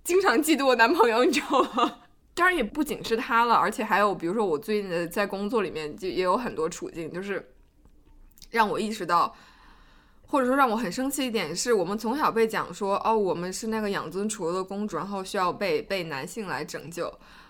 [0.03, 1.99] 经常嫉妒我男朋友，你知道吗？
[2.35, 7.51] 当然也不仅是他了，而且还有比如说我最近的在工作里面就也有很多处境，就是
[8.51, 9.35] 让我意识到。
[10.33, 17.05] 或者说让我很生气一点是，我们从小被讲说，哦，我们是那个养尊处优的公主，然后需要被被男性来拯救。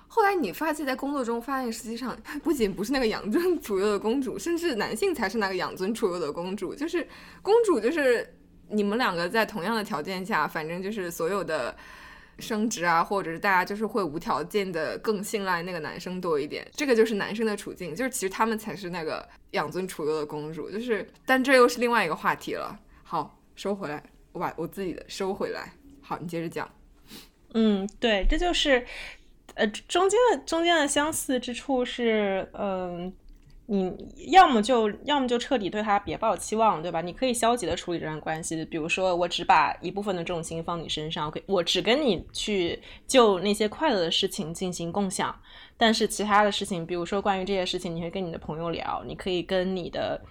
[0.06, 6.76] 后来你发现，在工作中发现，实际上不仅不是那个养尊处优的公主，甚至男性才是那个养尊处优的公主。
[6.76, 7.08] 就是
[7.42, 8.30] 公主，就是
[8.68, 11.74] 你们两个在同样的条件下，反正就是所有的。
[12.40, 22.80] 升职啊，或者是大家就是会无条件的更信赖那个男生多一点，这个就是男生的处境，就是其实他们才是那个养尊处优的公主，就是，但这又是另外一个话题了。
[23.04, 25.74] 好，收回来，我把我自己的收回来。
[26.02, 26.70] 好，你接着讲。
[27.54, 28.84] 嗯，对，这就是，
[29.54, 33.14] 呃，中间的中间的相似之处是，嗯，
[33.74, 33.92] 你
[34.28, 37.02] 要么就要么就彻底对他别抱期望，对吧？
[37.02, 45.36] 你可以消极的处理这段关系，比如说我只把一部分的重心放你身上，我只跟你去就那些快乐的事情进行共享，
[45.76, 50.22] 但是其他的事情，比如说关于这些事情，你会跟你的朋友聊，你可以跟你的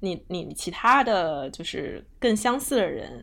[0.00, 3.22] 你你其他的就是更相似的人。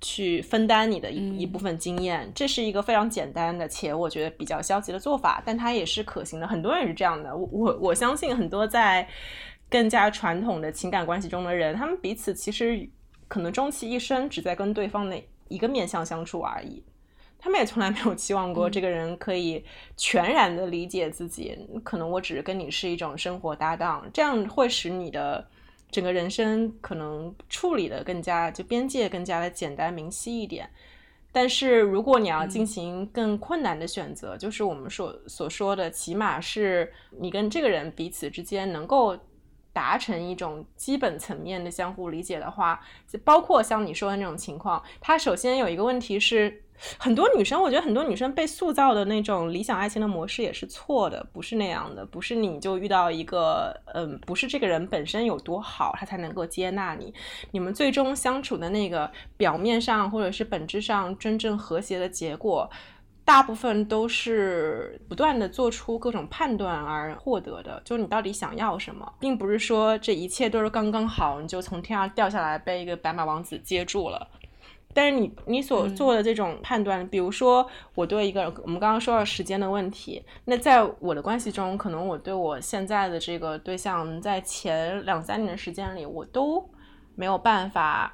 [0.00, 6.46] 去分担你的一一部分经验，这是一个非常简单的且我觉得比较消极的做法，但它也是可行的。
[6.46, 9.06] 很多人是这样的，我我我相信很多在
[9.68, 12.88] 更加传统的情感关系中的人，他们彼此其实
[13.28, 16.82] 可能终其一生只在跟对方的一个面相相处而已，
[17.38, 19.62] 他们也从来没有期望过这个人可以
[19.96, 21.58] 全然的理解自己。
[21.84, 25.46] 可能我只是跟你是一种生活搭档，这样会使你的。
[25.90, 30.70] 整个人生可能处理的更加就边界更加的简单明晰一点，
[31.32, 39.18] 但是如果你要进行更困难的选择，就是我们所所说的，起码是你跟这个人彼此之间能够
[39.72, 46.62] 达成一种基本层面的相互理解的话，就包括像你说的那种情况，它首先有一个问题是。
[46.98, 57.12] 很多女生，我觉得很多女生被塑造的那种理想爱情的模式也是错的，不是那样的，不是你就遇到一个，嗯，不是这个人本身有多好，他才能够接纳你，
[57.50, 62.68] 你们最终相处的那个表面上或者是本质上真正和谐的结果，
[63.24, 74.26] 大部分都是不断的做出各种判断而获得的，就你到底想要什么，并不是说这一切都是刚刚好，你就从天上掉下来被一个白马王子接住了。
[74.92, 77.64] 但是你你所做的这种判断，比如说
[77.94, 86.68] 我对一个我们刚刚说到时间的问题，那在我的关系中，可能我对我现在的这个对象，在前两三年的时间里，我都
[87.14, 88.12] 没有办法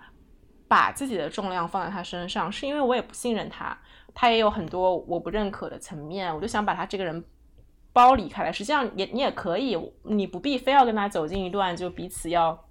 [0.68, 3.78] 把自己的重量放在他身上，是因为我也不信任他，
[4.12, 7.24] 他也有很多我不认可的层面，我就想把他这个人
[7.94, 8.52] 剥离开来。
[8.52, 12.65] 实际上也你也可以，你不必非要跟他走进一段就彼此要。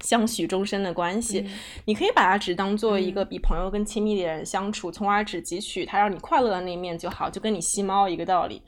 [0.00, 1.48] 相许终身的关系，
[1.86, 8.62] 你可以把它只当做一个比朋友更亲密的人相处，从而只汲取他让你快乐的那一面就好，就跟你吸猫一个道理。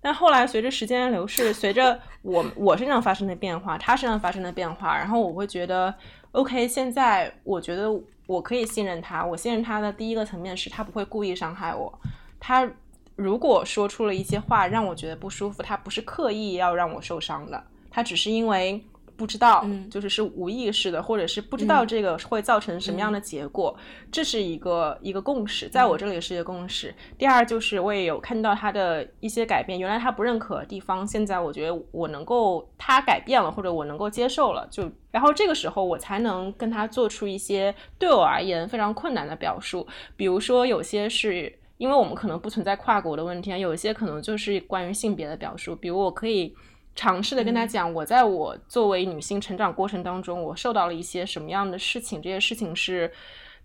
[0.00, 5.94] 但后来随着时间的流逝，随着我 我身上发生的变化，他身上发生的变化，然后我会觉得
[6.32, 7.90] ，OK，现在我觉得
[8.26, 9.24] 我可以信任他。
[9.24, 11.98] 我信任他的第一个层面是他不会故意伤害我。
[12.38, 12.70] 他
[13.16, 18.84] 如果说出了一些话让我觉得不舒服，他不是刻意要让我受伤的，他只是因为。
[19.16, 23.76] 不知道，就是是无意识的，或者是不知道这个会造成什么样的结果，
[24.10, 26.94] 这是一个一个共识，在我这里是一个共识。
[27.16, 39.86] 第二就是我也有看到他的一些改变，原来他不认可的地方，现在我觉得我能够他改变了，或者我能够接受了，就然后这个时候我才能跟他做出一些对我而言非常困难的表述，
[40.16, 46.54] 比如说有些是因为我们可能不存在跨国的问题啊，有一些可能就是关于性别的表述，比如我可以。
[46.94, 52.22] 尝试的跟他讲，我在我作为女性成长过程当中，我受到了一些什么样的事情？
[52.22, 53.10] 这些事情是，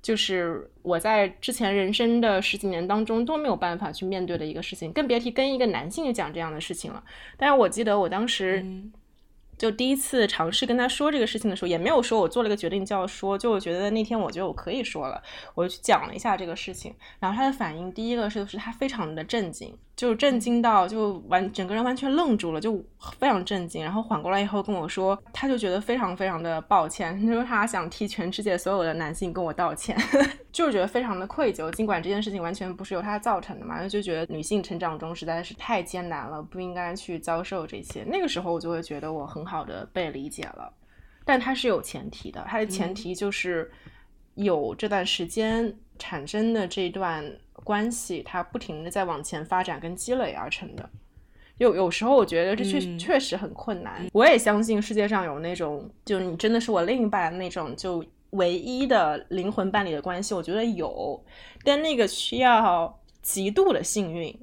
[0.02, 7.04] 就是我在之前人生的十几年当中都没有办法去面对的一个事情，更别提跟一个男性讲这样的事情了。
[7.38, 8.66] 但是我记得我当时。
[9.60, 15.22] 就第一次尝试跟他说这个事情的时候，也没有说我做了一个决定就要说，就我觉得那天我觉得我可以说了，
[15.54, 22.82] 我就去讲了一下这个事情，然后他的反应，第一个是是他非常的震惊，就震惊到就完整个人完全愣住了，就
[23.18, 29.98] 非常震惊，然后缓过来以后跟我说，他就觉得非常非常的抱歉，他 说他想替全世界所有的男性跟我道歉，
[30.54, 39.46] 就是觉得非常的愧疚，尽管这件事情完全不是由他造成的嘛，就觉得女性成长中实在是太艰难了，不应该去遭受这些，那个时候我就会觉得我很。
[39.50, 40.72] 好的被理解了，
[41.26, 43.68] 但它是有前提的，它的前提就是
[44.36, 47.26] 有这段时间产生的这段
[47.64, 50.90] 关系，它不停的在往前发展跟积累而成的。
[51.58, 61.22] 有有时候我觉得这确确实很困难，我也相信世界上有那种就你真的是我另一半那种就唯一的灵魂伴侣的关系，我觉得有，
[61.64, 64.34] 但那个需要极度的幸运。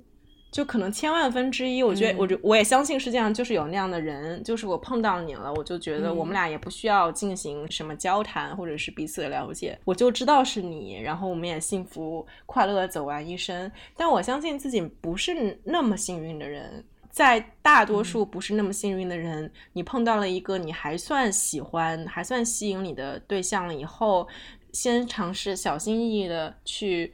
[0.56, 13.70] 就可能千万分之一，我觉得，我就我也相信世界上就是有那样的人，就是我碰到你了，我就觉得我们俩也不需要进行什么交谈或者是彼此的了解，我就知道是你，然后我们也幸福快乐的走完一生。
[13.94, 24.26] 但我相信自己不是那么幸运的人，在大多数不是那么幸运的人，你碰到了一个你还算喜欢、还算吸引你的对象了以后，
[24.72, 27.12] 先尝试小心翼翼的去。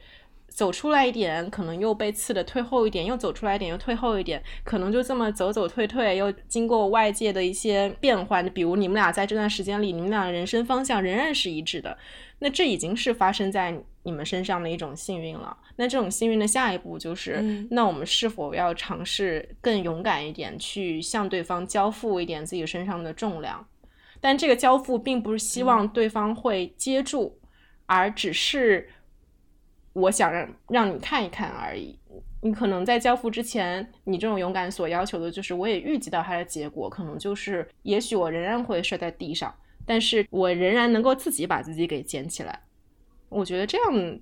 [0.54, 8.44] 走出来一点，可能又被刺的退后一点，又走出来一点，又退后一点，可能就这么走走退退，又经过外界的一些变换。
[8.50, 11.96] 比如你们俩在这段时间里，你们俩的人生方向仍然是一致的，
[12.38, 15.56] 那这已经是发生在你们身上的一种幸运了。
[15.76, 23.66] 那这种幸运的下一步就是，嗯那我们是否要尝试更勇敢一点，去向对方交付一点自己身上的重量？
[24.20, 27.38] 但这个交付并不是希望对方会接住，
[27.86, 28.88] 而只是
[29.92, 31.98] 我想让让你看一看而已。
[32.40, 39.54] 你可能在交付之前，你这种勇敢所要求的就是，我也预计到它的结果，可能就是，也许我仍然会摔在地上，
[39.86, 42.60] 但是我仍然能够自己把自己给捡起来。
[43.28, 44.18] 我觉得这样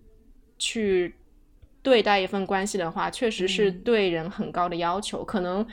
[0.59, 1.15] 去
[1.83, 5.25] 对待一份关系的话，确实是对人很高的要求。
[5.25, 5.67] 可能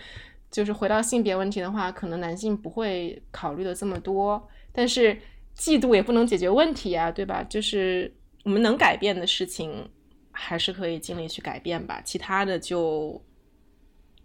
[0.50, 5.14] 就是回到性别问题的话，可能男性不会考虑的这么多，但是
[5.58, 7.44] 嫉妒也不能解决问题啊，对吧？
[7.44, 9.90] 就是我们能改变的事情。
[10.40, 13.20] 还是可以尽力去改变吧，其他的就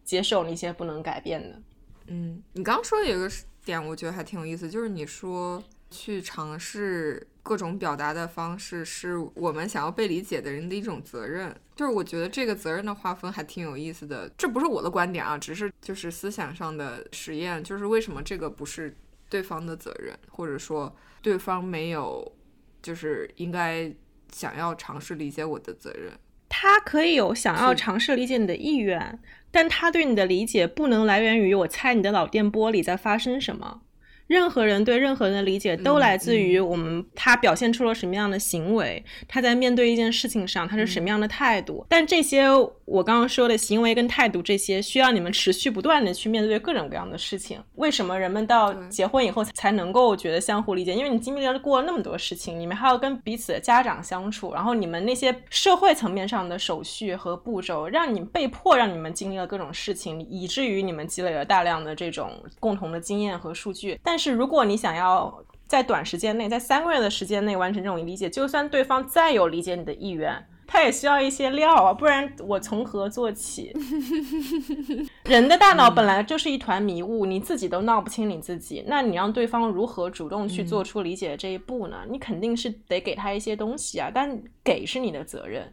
[0.05, 1.63] 接受那些不能改变的。
[2.09, 3.31] 嗯，你刚刚说的有一个
[3.65, 11.59] 点，我觉得还挺有意思，就是你说去尝试各种表达的方式，是我们想要被理解的人的一种责任。
[11.75, 14.31] 就是我觉得这个责任的划分还挺有意思的。
[14.37, 17.65] 这不是我的观点啊，只是就是思想上的实验。
[17.65, 18.95] 就是为什么这个不是
[19.31, 22.31] 对方的责任，或者说对方没有，
[22.83, 23.91] 就是应该。
[24.33, 26.13] 想要尝试理解我的责任，
[26.49, 29.19] 他可以有想要尝试理解你的意愿，
[29.51, 33.83] 但他对你的理解不能来源于我猜你的脑电波里在发生什么。
[34.27, 41.85] 任何人对任何人的理解都来自于我们他表现出了什么样的行为，他在面对一件事情上他是什么样的态度。
[41.89, 42.47] 但这些
[42.85, 47.63] 我刚刚说的行为跟态度，这些需要你们持续不断的去面对各种各样的事情。
[47.77, 50.95] 为什么人们到结婚以后才能够觉得相互理解？
[50.95, 63.99] 因为你经历了过了那么多事情，你们还要跟彼此的家长相处，然后你们那些社会层面上的手续和步骤，让你被迫让你们经历了各种事情，以至于你们积累了大量的这种共同的经验和数据。
[64.03, 73.73] 但是如果你想要在短时间内，在三个月的时间内完成这种理解，就算对方再有理解你的意愿，他也需要一些料啊，不然我从何做起？
[75.25, 81.99] 人的大脑本来就是一团迷雾，你自己都闹不清你自己，那你让对方如何主动去做出理解这一步呢？
[82.11, 85.73] 你肯定是得给他一些东西啊，但给是你的责任。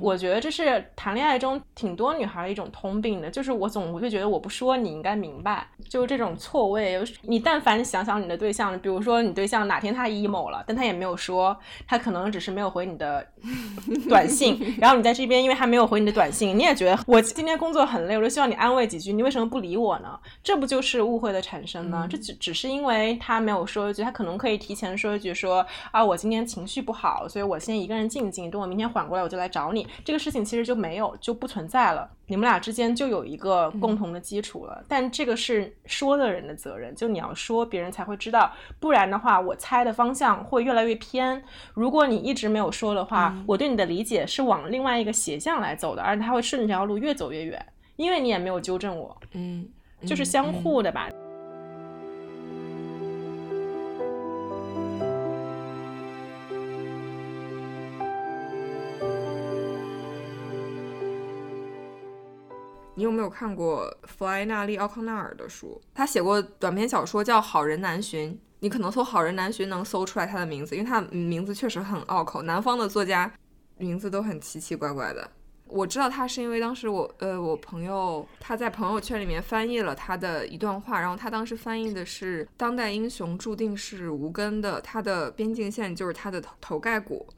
[0.00, 7.02] 我觉得这是谈恋爱中挺多女孩的一种通病的，就是我总就觉得我不说你应该明白，就是这种错位。
[7.22, 13.26] 你但凡想想你的对象，比如说你对象哪天他 emo 了，但他也没有说，他可能只是没有回你的
[14.08, 20.18] 短信，然后你在这边因为他没有回你的短信，你也觉得我今天工作很累，我就希望你安慰几句，你为什么不理我呢？
[20.42, 22.06] 这不就是误会的产生吗？
[22.10, 29.77] 这只只是因为他没有说一句，他可能可以提前说一句，说啊我今天情绪不好，所以我先一个人静静，等我明天缓过来我就来找你。
[30.04, 34.84] 这个事情其实就没有就不存在了，你们俩之间就有一个共同的基础了。
[34.88, 41.42] 但这个是说的人的责任，就你要说，别人才会知道，不然的话，我猜的方向会越来越偏。
[41.74, 47.66] 如果你一直没有说的话，我对你的理解是往另外一个斜向来走的，而且他会顺着这条路越走越远，
[47.96, 49.16] 因为你也没有纠正我。
[49.32, 49.68] 嗯，
[50.06, 51.08] 就是相互的吧。
[62.98, 65.80] 你有没有看过弗莱纳利·奥康纳尔的书？
[65.94, 72.42] 他写过短篇小说叫《好人难寻》，你可能搜“好人难寻”能搜出来他的名字，因为他名字确实很拗口。
[72.42, 73.32] 南方的作家
[73.76, 75.30] 名字都很奇奇怪怪的。
[75.68, 87.28] 我知道他是因为当时我呃我朋友他在朋友圈里面翻译了他的一段话，然后他当时翻译的是“当代英雄注定是无根的，他的边境线就是他的头头盖骨”。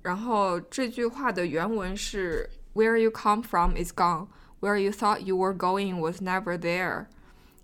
[0.00, 4.28] 然后这句话的原文是 “Where you come from is gone”。
[4.59, 7.07] Where you thought you were going was never there,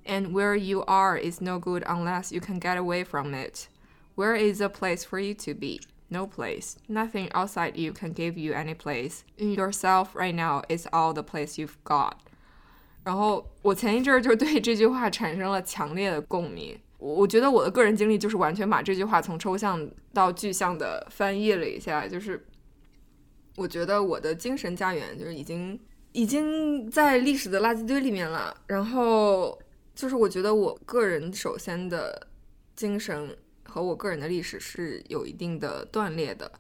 [0.06, 3.68] and where you are is no good unless you can get away from it.
[4.16, 5.80] Where is a place for you to be?
[6.10, 6.76] No place.
[6.88, 9.24] Nothing outside you can give you any place.
[9.38, 12.14] In yourself right now is all the place you've got.
[13.04, 16.78] 然后我前一阵儿就对这句话产生了强烈的共鸣。
[17.00, 22.46] 我我觉得我的个人经历就是完全把这句话从抽象到具象的翻译了一下，就是
[23.56, 25.80] 我觉得我的精神家园就是已经
[26.13, 28.57] 已经在历史的垃圾堆里面了。
[28.67, 29.59] 然后
[29.95, 32.27] 就是我觉得我个人首先的
[32.75, 36.51] 精神和我个人的历史是有一定的断裂的。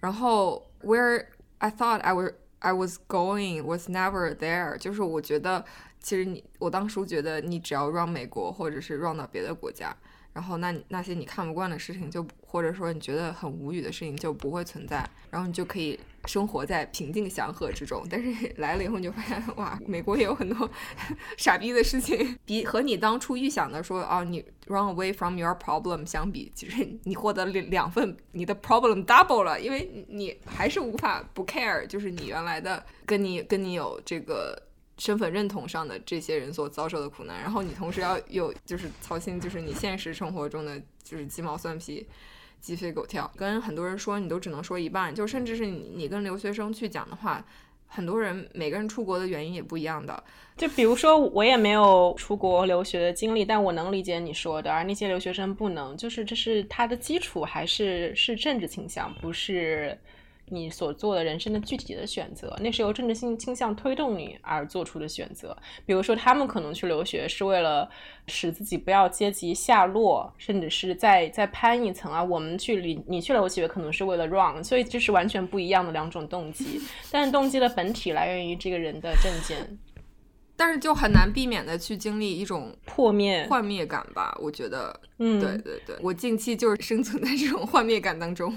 [0.00, 1.26] 然后 where
[1.58, 5.64] I thought I was I was going was never there，就是我觉得
[6.00, 9.96] 其实你我当初觉得你只要 run 美国或者是 run 到别的国家，
[10.32, 18.06] 然后那那些你看不惯的事情就或者说你觉得很无语的事情就不会存在，然后你就可以生活在平静祥和之中。
[18.08, 20.70] 但是 来了以后，你就发现哇，美国也有很多
[21.36, 34.62] 傻逼的事情，比和你当初预想的说啊，你 run away from your problem 相比，其实你获得了两份，你的 problem double 了，因为你还是无法不 care，就是你原来的跟你跟你有这个。
[35.00, 42.04] 身份认同上的这些人所遭受的苦难，然后你同时要有就是操心，就是你现实生活中的就是鸡毛蒜皮、
[42.60, 43.30] 鸡飞狗跳。
[43.36, 47.44] 跟很多人说，你都只能说一半，就甚至是你你跟留学生去讲的话，
[47.86, 50.22] 很多人每个人出国的原因也不一样的。
[50.56, 59.96] 就比如说，我也没有出国留学的经历，但我能理解你说的，而那些留学生不能，就是这是他的基础还是是政治倾向，不是。
[60.50, 65.56] 你所做的人生的具体的选择，那是由政治性倾向推动你而做出的选择。
[65.86, 67.88] 比如说，他们可能去留学是为了
[68.26, 72.22] 使自己不要阶级下落，甚至是再再攀一层啊。
[72.22, 76.80] 我们去你你去留学可能是为了 run，所以这是完全不一样的两种动机。
[77.10, 79.78] 但是动机的本体来源于这个人的证件，
[80.56, 84.36] 但是就很难避免的去经历一种破灭幻灭感吧？
[84.40, 88.52] 我觉得，嗯，对对对，我近期就是生存在这种幻灭感当中。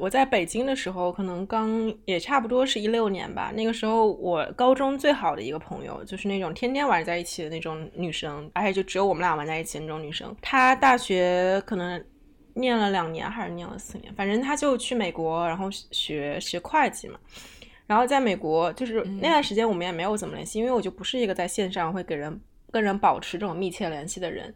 [0.00, 3.52] 我在北京的时候，可能刚也差不多是一六年吧。
[3.54, 10.34] 那个时候，我高中最好的一个朋友，就是那种天天玩在一起的那种女生，而且就只有我们俩玩在一起的那种女生。
[10.42, 12.04] 她大学可能
[12.54, 17.18] 念了两年还是念了四年，反正她就去美国，然后学学会计嘛。
[17.86, 22.40] 然后在美国，就是那段时间我们也没有怎么联系，因为我就不是一个在线上会给人
[22.72, 24.52] 跟人保持这种密切联系的人。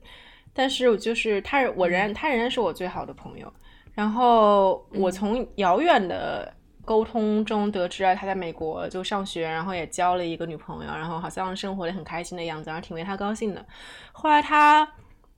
[0.53, 3.51] 但是，就是她，我仍然她仍然是我最好的朋友。
[3.93, 6.53] 然后我从遥远的
[6.85, 13.65] 沟通中得知啊，他在美国就上学，然后也交了一个女朋友，然后好像生活的很开心的样子，然后挺为他高兴的。
[14.13, 14.89] 后来他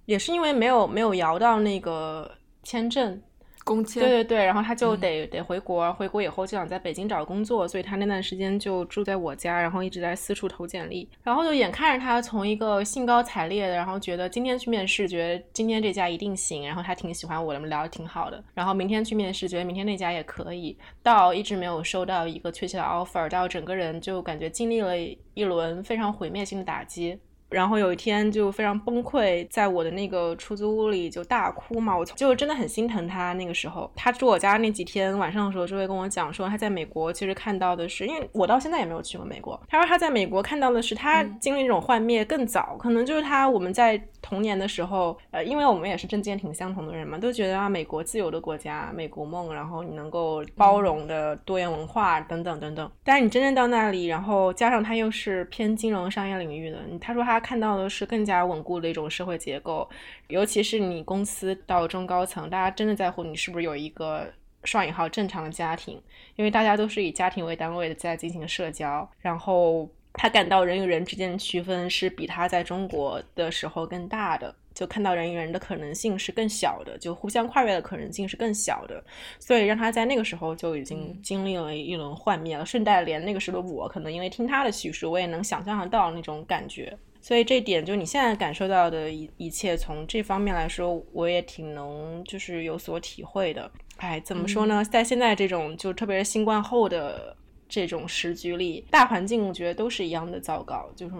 [0.04, 2.30] 也是因为没有没有摇到那个
[2.62, 3.20] 签证。
[3.64, 24.94] 工签对对对，然后他就得得回国，回国以后就想在北京找工作，所以他那段时间就住在我家，然后一直在四处投简历，然后就眼看着他从一个兴高采烈的，然后觉得今天去面试，觉得今天这家一定行，然后他挺喜欢我的，聊的挺好的，然后明天去面试，觉得明天那家也可以，到一直没有收到一个确切的 offer，到整个人就感觉经历了
[25.34, 27.18] 一轮非常毁灭性的打击。
[27.52, 33.32] 然后有一天就非常崩溃，在我的那个出租屋里就大哭嘛，我就真的很心疼他。
[33.34, 39.60] 那个时候他住我家那几天晚上的时候，就会跟我讲说他在美国其实看到的是，因为我到现在也没有去过美国。
[39.68, 52.90] 他说他在美国看到的是他经历这种幻灭更早，可能就是他我们在童年的时候，呃，因为我们也是政见挺相同的人嘛，都觉得啊美国自由的国家，美国梦，然后你能够包容的多元文化等等等等。
[53.04, 57.41] 但是你真正到那里，然后加上他又是偏金融商业领域的，他说他。
[57.42, 59.86] 看到的是更加稳固的一种社会结构，
[60.28, 64.26] 尤其是你公司到中高层，大家真的在乎你是不是有一个
[64.64, 66.00] 双引号正常的家庭，
[66.36, 69.06] 因为大家都是以家庭为单位的在进行社交。
[69.18, 79.02] 然后他感到人与人之间的区分是比他在中国的时候更大的，就看到人与人的可能性是更小的，就互相跨越的可能性是更小的，
[79.38, 82.64] 所以让他在那个时候就已经经历了一轮幻灭了。
[82.64, 86.96] 顺带连那个时候的我，可能因为听他的叙述，我也能想象得到那种感觉。
[87.22, 93.70] 所以这点，就你现在感受到的一一切，从这方面来说，我也挺能就是有所体会的。
[93.98, 94.84] 哎，怎么说呢？
[94.84, 97.36] 在现在这种就特别是新冠后的
[97.68, 100.90] 这种时局里，大环境我觉得都是一样的糟糕。
[100.96, 101.14] 就是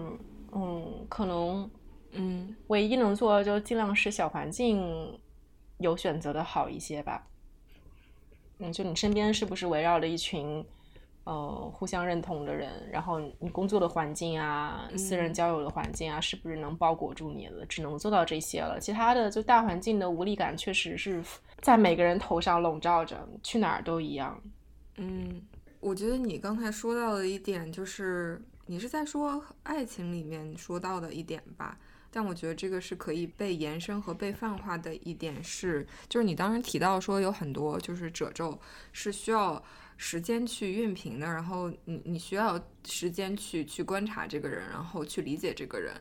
[0.51, 1.71] 嗯，可能
[2.11, 5.17] 嗯，唯一能做的就尽量使小环境
[5.77, 7.25] 有选择的好一些吧。
[8.59, 10.65] 嗯，就你身边是不是围绕着一群？
[11.25, 17.65] 呃，互相认同的人，然后你工作的环境啊，私人交友的环境啊，是不是能包裹住你了？
[17.65, 21.23] 只能做到这些了，其他的就大环境的无力感，确实是
[21.61, 24.37] 在每个人头上笼罩着，去哪儿都一样。
[24.97, 25.41] 嗯，
[25.79, 31.77] 我觉得你刚才说到的一点，就是你是在说爱情里面说到的一点吧？
[32.11, 38.59] 但我觉得这个是可以被延伸和被泛化的一点是，就是你当时提到说有很多就是褶皱
[38.91, 39.63] 是需要。
[40.05, 45.93] 时间去熨平的，然后你你需要时间去去观察这个人，然后去理解这个人，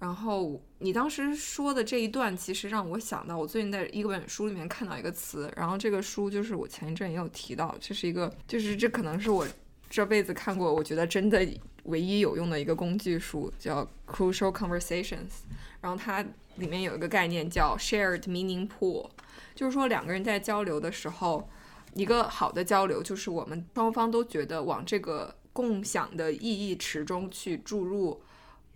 [0.00, 9.46] 然后你当时说的这一段，其实让我想到我最近在一本书里面看到一个词，然后这个书就是我前一阵也有提到，这是一个就是这可能是我
[9.88, 11.46] 这辈子看过我觉得真的
[11.84, 15.46] 唯一有用的一个工具书，叫 Crucial Conversations，
[15.80, 16.20] 然后它
[16.56, 19.08] 里面有一个概念叫 Shared Meaning Pool，
[19.54, 21.48] 就是说两个人在交流的时候。
[21.96, 28.22] 一个好的交流就是我们双方都觉得往这个共享的意义池中去注入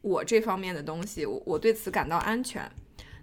[0.00, 2.72] 我这方面的东西，我我对此感到安全，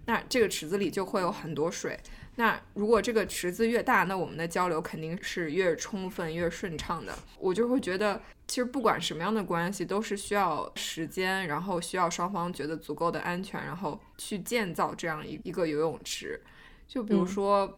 [0.06, 1.98] 那这个池子里就会有很多水。
[2.36, 7.12] 那如果这个池子越大，那我们的交流肯定是越充分、越顺畅的。
[7.36, 16.40] 我就会觉得，其实不管什么样的关系，都是需要时间，然后需要双方觉得足够的安全，然后去建造这样一一个游泳池。
[16.86, 17.76] 就比如说。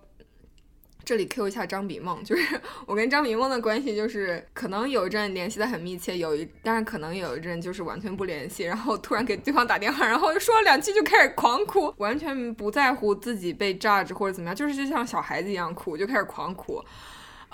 [1.05, 16.83] 这里 Q 一下张比梦，就是 我跟张比梦的关系，就是可能有一阵联系的很密切，有一，但是可能有一阵就是完全不联系，然后突然给对方打电话，然后说了两句就开始狂哭，完全不在乎自己被 judge 或者怎么样，就是就像小孩子一样哭，就开始狂哭，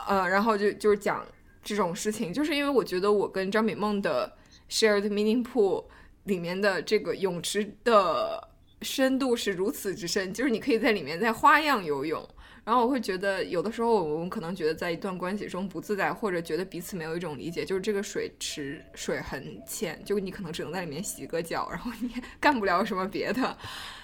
[0.07, 1.25] 呃，然后就就是讲
[1.63, 4.31] 这种事情，就是因为我觉得我跟张比梦的
[4.69, 5.85] shared meaning pool
[6.25, 8.49] 里面的这个泳池的
[8.83, 12.29] 深度是如此之深，就是你可以在里面在花样游泳。
[12.67, 23.57] 然后我会觉得，有的时候我们可能觉得在一段关系中不自在，或者觉得彼此没有一种理解，就是这个水池水很浅，就你可能只能在里面洗个脚，然后你 干不了什么别的，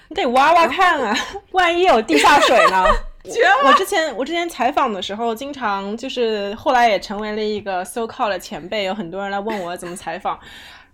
[0.07, 1.13] 你得挖挖看啊，
[1.51, 2.85] 万一有地下水呢？
[3.25, 3.69] 绝了！
[3.69, 10.39] 我之前我之前采访的时候，经常就是后来也成为了一个 so called 的前辈，有很多人来问我怎么采访。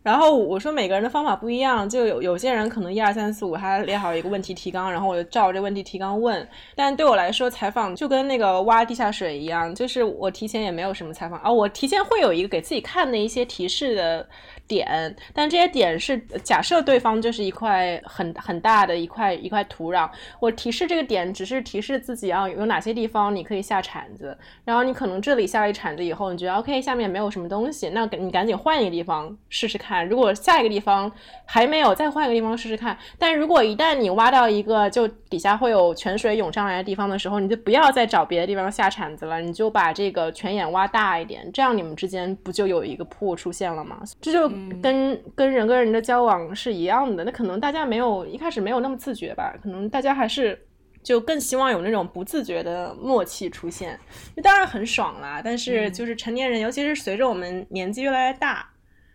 [0.02, 6.48] 然后我说每个人的方法不一样，就有有些人可能一二三四五他列好一个问题提纲，然后我就照这问题提纲问。
[6.74, 14.26] 但对我来说，采访就跟那个挖地下水一样，就是我提前也没有什么采访啊，我提前会有一个给自己看的一些提示的。
[14.68, 20.08] 点，但这些点是假设对方就是一块很很大的一块一块土壤，
[20.38, 31.10] 我提示这个点只是提示自己啊有哪些地方你可以下铲子，然后你可能这里下了一铲子以后，你觉得 OK 下面没有什么东西，那你赶紧换一个地方试试看，如果下一个地方
[31.46, 32.96] 还没有，再换一个地方试试看。
[33.18, 44.02] 但如果一旦你挖到一个就底下会有泉水涌上来的地方的时候，你就不要再找别的地方下铲子了，你就把这个泉眼挖大一点，这样你们之间不就有一个铺出现了吗？
[44.20, 44.57] 这就。
[44.82, 50.58] 跟跟人跟人的交往是一样的，那可能大家没有一开始没有那么自觉吧，可能大家还是
[51.02, 53.98] 就更希望有那种不自觉的默契出现，
[54.34, 55.40] 那当然很爽啦。
[55.42, 58.68] 但是就是成年人，尤其是随着我们年纪越来越大，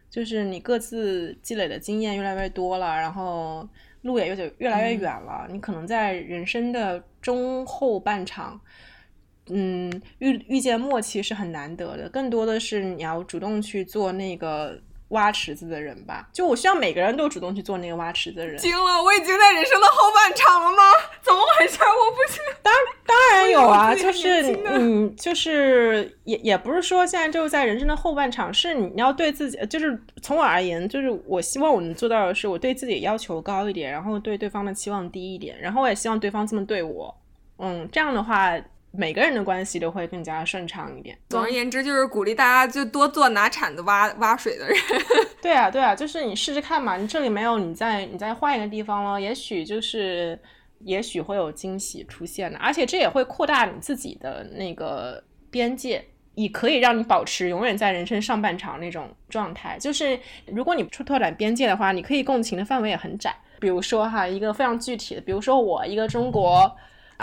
[0.09, 3.67] 就是你各自积累的经验越来越多了，然后
[4.01, 8.59] 路也越越来越远了，你可能在人生的中后半场，
[9.49, 14.79] 嗯，遇遇见默契是很难得的，更多的是你要主动去做那个。
[15.13, 18.57] 挖池子的人吧，就我希望每个人都主动去做那个挖池子的人。
[18.57, 20.83] 惊了，我已经在人生的后半场了吗？
[21.21, 21.79] 怎么回事？
[21.81, 22.39] 我不是。
[22.61, 22.73] 当
[23.05, 37.15] 当然有啊，就是嗯，就是也也不是说现在就是在人生的后半场，是你要对自己，就是从我而言，就是我希望我能做到的是，我对自己要求高一点，然后对对方的期望低一点，然后我也希望对方这么对我。
[37.59, 38.53] 嗯，这样的话。
[38.95, 41.17] 每个人的关系都会更加顺畅一点。
[41.29, 44.77] 总而言之，就是鼓励大家就多做拿铲子挖挖水的人。
[45.41, 46.95] 对啊，对啊，就是你试试看嘛。
[46.95, 50.39] 你这里没有，你再你再换一个地方了，也许就是
[50.81, 52.57] 也许会有惊喜出现的。
[52.59, 59.75] 而且这也会扩大你自己的那个边界，也可以让你保持永远在人生上半场那种状态。
[59.79, 63.35] 就是如果你出拓展边界的话，你可以共情的范围也很窄。
[63.59, 66.71] 比如说哈，一个非常具体的，比如说我一个中国。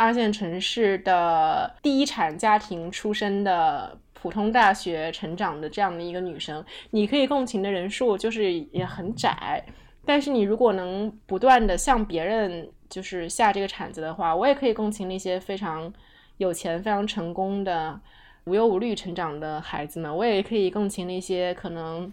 [0.00, 9.62] 二线城市的第一产家庭出身的普通大学成长的这样的一个女生，你可以共情的人数就是也很窄。
[10.06, 15.92] 但是你如果能不断的向别人就是下这个铲子的话，我也可以共情那些非常
[16.38, 18.00] 有钱、非常成功的
[18.44, 20.16] 无忧无虑成长的孩子们。
[20.16, 22.10] 我也可以共情那些可能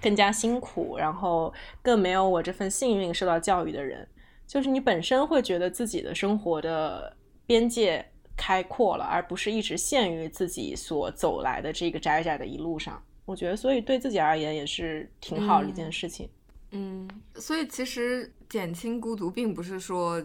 [0.00, 1.52] 更加辛苦，然后
[1.82, 4.06] 更没有我这份幸运受到教育的人。
[4.46, 7.15] 就是你本身会觉得自己的生活的
[7.46, 8.04] 边界
[8.36, 13.02] 开阔了，而不是一直限于自己所走来的这个窄窄的一路上。
[13.24, 16.28] 我觉得，所以对自己而言也是挺好的一件事情。
[16.72, 20.22] 嗯，所以其实减轻孤独，并不是说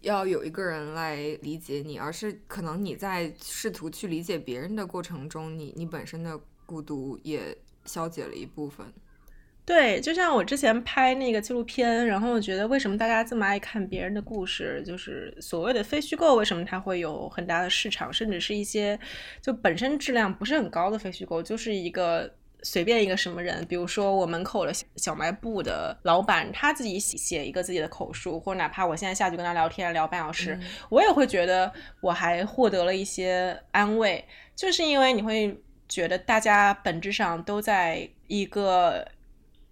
[0.00, 8.92] 要有一个人来理解你，而是可能你在试图去理解别人的过程中，你你本身的孤独也消解了一部分。
[9.66, 18.98] 对，就像我之前拍那个纪录片，然后我觉得为什么大家这么爱看别人的故事，就是所谓的非虚构，为什么它会有很大的市场，甚至是一些
[19.40, 22.30] 就本身质量不是很高的非虚构，就是一个
[22.62, 30.60] 随便一个什么人，比如说我门口的小卖部的老板，他自己写写一个自己的口述，或者哪怕我现在下去跟他聊天聊半小时，
[30.90, 34.22] 我也会觉得我还获得了一些安慰，
[34.54, 35.58] 就是因为你会
[35.88, 39.08] 觉得大家本质上都在一个。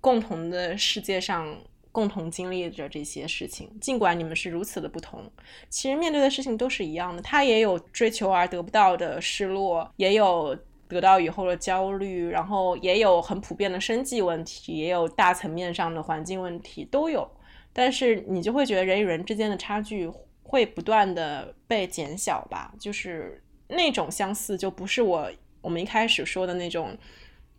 [0.02, 1.56] 共同的世界上，
[1.92, 3.70] 共同经历着这些事情。
[3.80, 5.30] 尽管你们是如此的不同，
[5.70, 7.22] 其实面对的事情都是一样的。
[7.22, 17.30] 他也有追求而得不到的失落，也有得到以后的焦虑，然后也有很普遍的生计问题，也有大层面上的环境问题，都有。
[17.72, 20.10] 但是你就会觉得人与人之间的差距
[20.42, 25.30] 会不断的被减小吧，就是那种相似就不是我
[25.60, 26.94] 我们一开始说的那种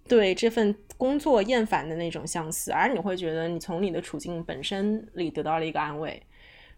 [0.08, 6.26] 对这份工作厌烦的那种相似，而你会觉得你从你的处境本身里得到了一个安慰，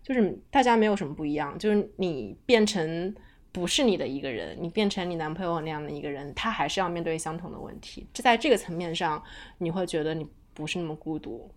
[0.01, 3.13] 就是大家没有什么不一样，就是你变成
[3.51, 9.23] 不是你的一个人，你变成你男朋友那样的一个人，他还是要面对相同的问题，这在这个层面上
[9.59, 11.51] 你会觉得你不是那么孤独。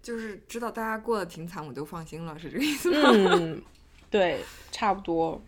[0.00, 3.10] 就是知道大家过得挺惨，我就放心了，是这个意思吗？
[3.12, 3.60] 嗯，
[4.08, 4.38] 对，
[4.70, 5.42] 差不多。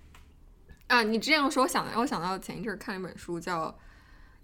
[0.88, 3.68] 啊，你这样说，我想，我想到前一阵看了一本书，叫《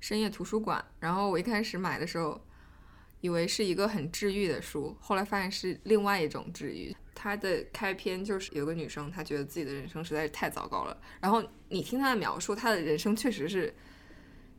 [0.01, 2.41] 深夜图书馆》，然后我一开始买的时候，
[3.21, 6.95] 以为是一个很治愈的书，后来发现是另外一种治愈。
[7.15, 13.75] 它的开篇就是有个女生，她觉得自己的人生实在是太糟糕了，然后你听她的描述，她的人生确实是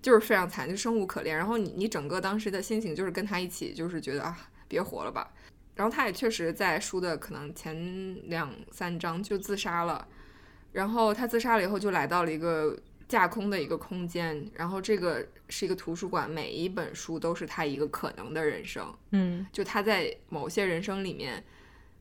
[0.01, 1.35] 就是非常惨，就生无可恋。
[1.35, 4.37] 然后你你整个当时的心情就是跟她一起，就是觉得啊，
[4.67, 5.33] 别活了吧。
[5.73, 10.07] 然后他也确实在书的可能前两三章就自杀了，
[10.73, 12.77] 然后他自杀了以后就来到了一个
[13.11, 21.43] 架空的一个空间，然后这个是一个图书馆，每一本书都是他一个可能的人生，嗯，就他在某些人生里面，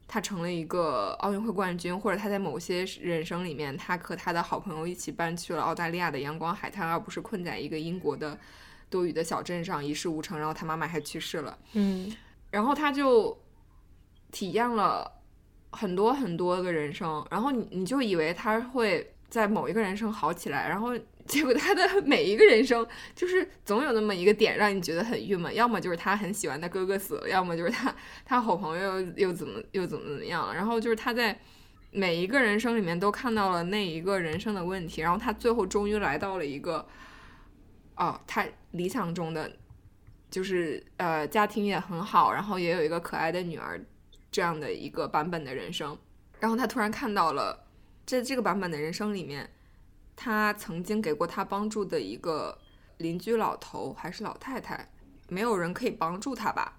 [0.06, 8.38] 他成了一个奥运会冠军，或者他在某些人生里面，他和他的好朋友一起搬去了澳大利亚的阳光海滩，而不是困在一个英国的
[8.88, 12.16] 多雨的小镇上一事无成，然后他妈妈还去世了，嗯，
[12.50, 13.36] 然后他就。
[14.32, 15.10] 体验了
[15.72, 20.90] 很多很多个人生，然后你你就以为他会在某一个人生好起来，然后
[21.26, 31.38] 结果他的 每一个人生就是总有那么一个点让你觉得很郁闷，要么就是他很喜欢的哥哥死了，要么就是他他好朋友又怎么又怎么怎么样，然后就是他在
[31.92, 36.86] 每一个人生里面都看到了那一个人生的问题，然后他最后终于来到了一个，
[37.96, 39.50] 哦，他理想中的
[40.30, 43.80] 就是呃家庭也很好，然后也有一个可爱的女儿。
[44.32, 45.98] 这样的一个版本的人生，
[46.38, 47.66] 然后他突然看到了，
[48.18, 49.48] 在这个版本的人生里面，
[50.16, 52.58] 他曾经给过他帮助的一个
[52.98, 54.90] 邻居老头还是老太太，
[55.28, 56.78] 没有人可以帮助他吧？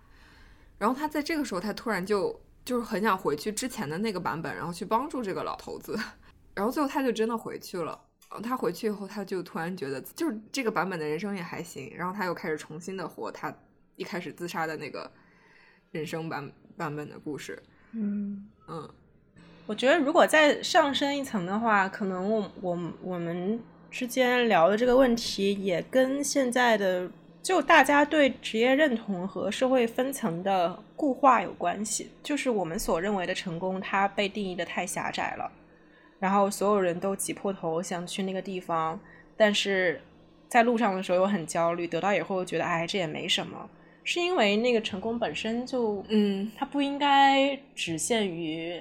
[0.78, 5.98] 然后他在这个时候，他突然就就是很想回去之前的那个版本，然后去帮助这个老头子，
[6.56, 8.00] 然后最后他就真的回去了。
[8.44, 13.54] 他回去以后，他就突然觉得，就是这个版本的人生也还行，然后他又开始重新的活他
[13.96, 15.12] 一开始自杀的那个
[15.92, 16.52] 人生版。
[16.78, 17.62] 版本的故事，
[17.92, 18.90] 嗯嗯，
[19.72, 23.58] 我觉得如果再上升一层的话，可能我我我们
[23.90, 27.10] 之间聊的这个问题，也跟现在的
[27.42, 32.12] 就大家对职业认同和社会分层的固化有关系。
[32.22, 35.50] 就是我们所认为的成功，它被定义的太狭窄了，
[36.20, 39.00] 然后所有人都挤破头想去那个地方，
[39.38, 40.02] 但是
[40.50, 43.70] 在路上的时候又很焦虑，得到以后又觉得哎，这也没什么。
[44.04, 48.78] 是因为那个成功本身就，嗯，它不应该只限于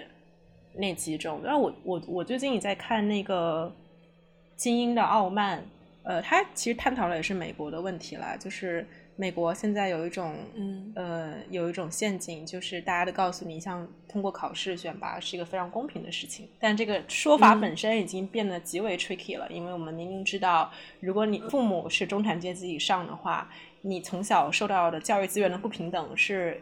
[0.75, 1.41] 那几种。
[1.43, 3.73] 然后我我我最近也在看那个
[4.61, 5.59] 《精英的傲慢》，
[6.03, 23.51] 呃，他其实探讨的也是美国的问题啦，就是美国现在有一种，嗯，呃，有一种陷阱，就是大家都告诉你，像通过考试选拔是一个非常公平的事情，但这个说法本身已经变得极为 tricky 了，因为我们明明知道，如果你父母是中产阶级以上的话。
[23.83, 26.61] 你从小受到的教育资源的不平等是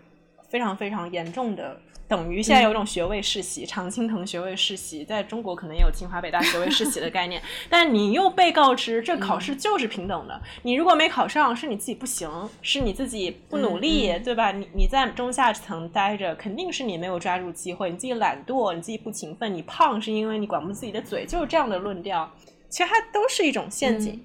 [0.48, 1.76] 非常非常严重的，
[2.08, 12.30] 等于现在有一种学位世袭，常青藤学位世袭，在中国可能也有清华北大学位世袭的概念， 但你又被告知这考试就是平等的，你如果没考上，是你自己不行，
[12.62, 14.50] 是你自己不努力，对吧？
[14.52, 22.32] 你你在中下层待着，肯定是你没有抓住机会，你自己懒惰，你自己不勤奋，你胖是因为你管不住自己的嘴，就是这样的论调，
[22.70, 24.24] 其实它都是一种陷阱，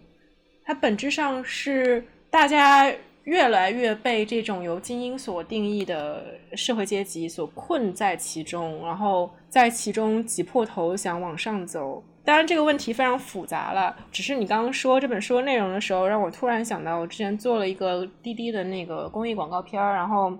[0.64, 2.06] 它本质上是。
[2.34, 2.92] 大家
[3.24, 12.04] 越来越被这种由精英所定义的社会阶级所困在其中，然后在其中挤破头想往上走。
[12.26, 13.94] 当然，这个问题非常复杂了。
[14.10, 20.32] 只是你刚刚说这本书内容的时候，让我突然想到，我之前做了一个滴滴的那个公益广告片儿，然后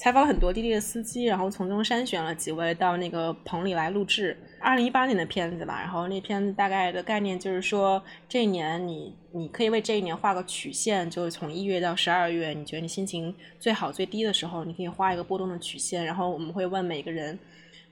[0.00, 4.34] 采访了很多滴滴的司机，然后从中筛选了几位到那个棚里来录制。
[4.58, 17.38] 二零一八年的片子吧，然后那片子大概的概念就是说，这一年你你可以为这一年画个曲线，就是从一月到十二月，你觉得你心情最好最低的时候，你可以画一个波动的曲线，然后我们会问每个人。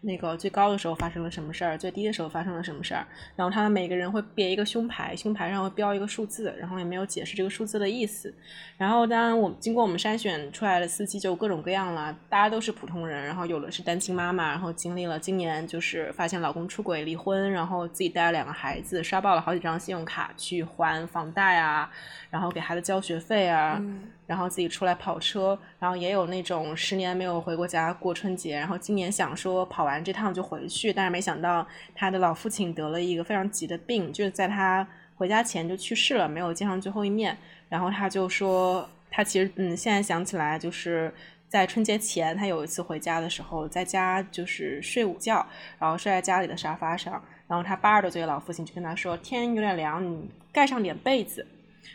[0.00, 8.32] 那个最高的时候发生了什么事儿，最低的时候发生了什么事儿，然后他们每个人会别一个胸牌，胸牌上会标一个数字，然后也没有解释这个数字的意思。
[8.76, 21.90] 然后当然我经过我们筛选出来的司机就各种各样了，大家都是普通人，然后有的是单亲妈妈，然后经历了今年就是发现老公出轨离婚，然后自己带了两个孩子，刷爆了好几张信用卡去还房贷啊，
[22.30, 23.82] 然后给孩子交学费啊。
[24.28, 37.36] 然后自己出来跑车，然后也有那种十年没有回过家过春节，然后今年想说跑完这趟就回去，但是没想到他的老父亲得了一个非常急的病，就是在他回家前就去世了，没有见上最后一面。
[37.70, 41.12] 然后他就说，他其实嗯，现在想起来就是
[41.48, 45.44] 在春节前，他有一次回家的时候，在家就是睡午觉，
[45.78, 47.22] 然后睡在家里的沙发上。
[47.46, 51.46] 然后他八十多岁的老父亲就跟他说：“天有点凉，你盖上点被子。”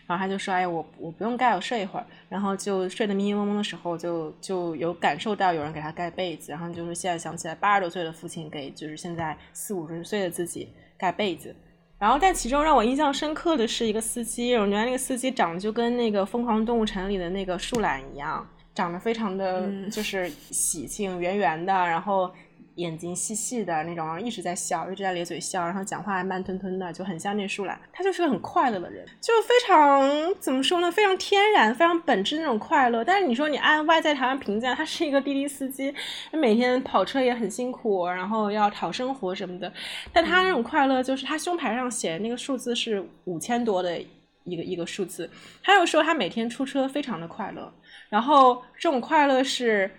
[0.06, 6.52] 然后他就说：“哎，我我不用盖，我睡一会儿。”然后就睡得迷迷蒙蒙的时候，就就有感受到有人给他盖被子。
[6.52, 11.56] 然后就是现在想起来，八十多岁的父亲给就是现在四五十岁的自己盖被子。
[12.00, 22.34] 然后但其中让我印象深刻的是一个司机，我觉得那个司机长得就跟那个《疯狂动物城》里的那个树懒一样，长得非常的就是喜庆，圆圆的，然后。
[22.76, 27.80] 眼睛细细的那种，然后一直在笑，一直在咧嘴笑，然后讲话还慢吞吞的，就很像那树懒。
[27.92, 30.92] 他就是个很快乐的人，就非常怎么说呢？
[30.92, 33.04] 非常天然、非常本质那种快乐。
[33.04, 35.94] 但是你说你按外在条件评价，他是一个滴滴司机，
[36.32, 39.72] 每天跑车也很辛苦，然后要讨生活什么的。
[40.12, 44.02] 但他那种快乐，就是他胸牌上写的那个数字是五千多的
[44.44, 45.30] 一个一个数字。
[45.62, 47.72] 他又说他每天出车非常的快乐，
[48.10, 49.92] 然后这种快乐是。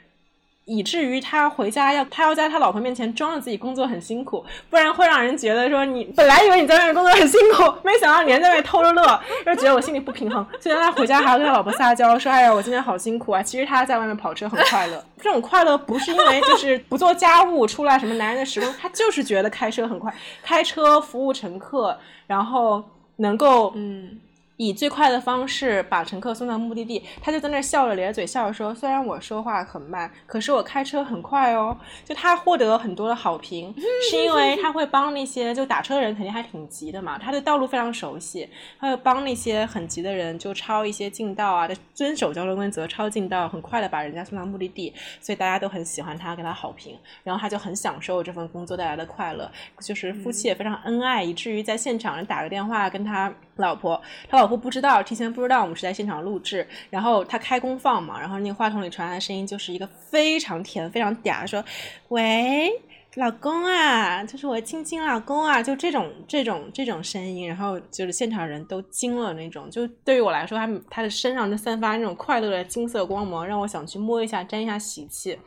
[0.67, 10.47] 以至于他回家要他要在他老婆面前装着自己工作很辛苦，不然会让人觉得说你本来以为你在外面工作很辛苦，没想到你还在外面偷着乐，就觉得我心里不平衡。
[10.59, 15.05] 所以他回家还要跟他老婆撒娇说：“哎呀，我今天好辛苦啊！”其实他在外面跑车很快乐。
[15.21, 22.83] 这种快乐不是因为就是不做家务出来什么男人的时光，他就是觉得开车很快，开车服务乘客，然后
[23.17, 24.19] 能够嗯。
[24.57, 33.75] 以最快的方式把乘客送到目的地，他就在那笑着咧嘴笑着说：“虽然我说话很慢，可是我开车很快哦。”就他获得很多的好评，
[34.11, 38.49] 是因为他会帮那些就打车的人肯定还挺急的嘛，他对道路非常熟悉，
[38.79, 49.51] 他会帮那些很急的人就抄一些近道啊，遵守交通规则抄近道，很快的把人家送到目的地，所以大家都很喜欢他，给他好评，然后他就很享受这份工作带来的快乐，
[49.81, 53.33] 就是夫妻也非常恩爱，以至于在现场人打个电话跟他。
[53.57, 61.65] 老婆，他老婆不知道，提前不知道我们是在现场录制，然后他开功放嘛，然后那个话筒里传来的声音就是一个非常甜、非常嗲，说
[62.09, 62.71] ：“喂，
[63.15, 75.39] 老公啊，就是我亲亲老公啊，就这种这种这种声音，然后就是现场人都惊了那种，就对于我来说，他他的身上就散发那种快乐的金色光芒，让我想去摸一下、沾一下喜气。”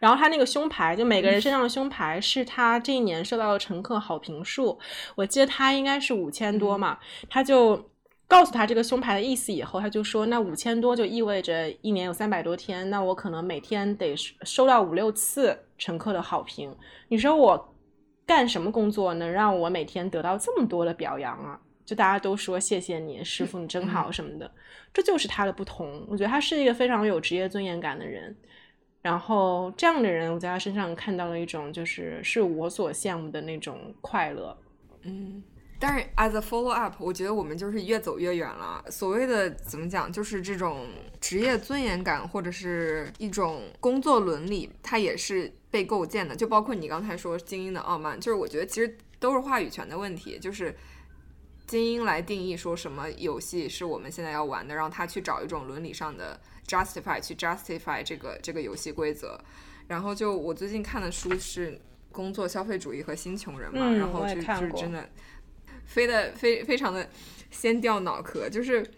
[0.00, 4.76] 然后他那个胸牌，就每个人身上的胸牌是他这一年收到的乘客好评数，
[5.14, 6.98] 我记得他应该是五千多嘛，
[7.28, 7.88] 他就
[8.26, 16.74] 告诉他这个胸牌的意思以后，他就说那五千多就意味着一年有三百多天，那我可能每天得收到五六次乘客的好评。
[17.08, 17.74] 你说我
[18.24, 21.60] 干什么工作能让我每天得到这么多的表扬啊？
[21.84, 24.50] 就大家都说谢谢你师傅，你真好什么的，
[24.94, 26.06] 这就是他的不同。
[26.08, 28.34] 我觉得他是一个非常有职业尊严感的人。
[29.02, 34.54] 然后这样的人，我在他身上看到了一种，就是是我所羡慕的那种快乐。
[35.04, 35.42] 嗯，
[35.78, 38.84] 但是 as a follow up，我觉得我们就是越走越远了。
[38.90, 40.86] 所谓的怎么讲，就是这种
[41.18, 46.36] 职业尊严感或者是一种工作伦理，它也是被构建的。
[46.36, 50.76] 就包括你刚才说精英的傲慢，就是我觉得其实都是话语权的问题，就是
[51.66, 56.38] 精英来定义说什么游戏是我们现在要玩的，让他去找一种伦理上的。
[56.70, 59.36] Justify 去 justify 这个这个游戏规则，
[59.88, 61.72] 然后就我最近看的书是
[62.12, 65.10] 《工作消费主义和新穷人》嘛，然后就就是真的，
[65.84, 67.08] 飞的非非常的
[67.50, 68.88] 先掉脑壳，就是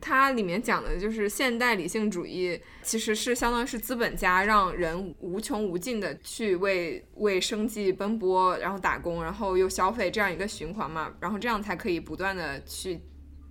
[0.00, 13.00] 它里面讲的就是现代理性主义其实是相当于是资本家让人无穷无尽的去为为生计奔波，然后打工，然后又消费这样一个循环嘛，然后这样才可以不断的去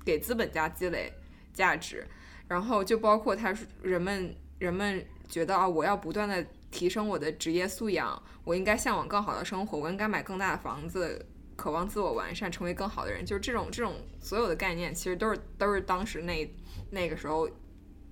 [0.04, 1.14] 给资本家积累
[1.54, 2.06] 价值。
[2.48, 11.26] 然后就包括他人们人们觉得啊，我要不断的提升我的职业素养，我应该向往更好的生活，我应该买更大的房子，
[11.56, 16.54] 渴望自我完善，成为更好的人，就是这种这种所有的概念，其实都是都是当时那
[16.92, 17.50] 那个时候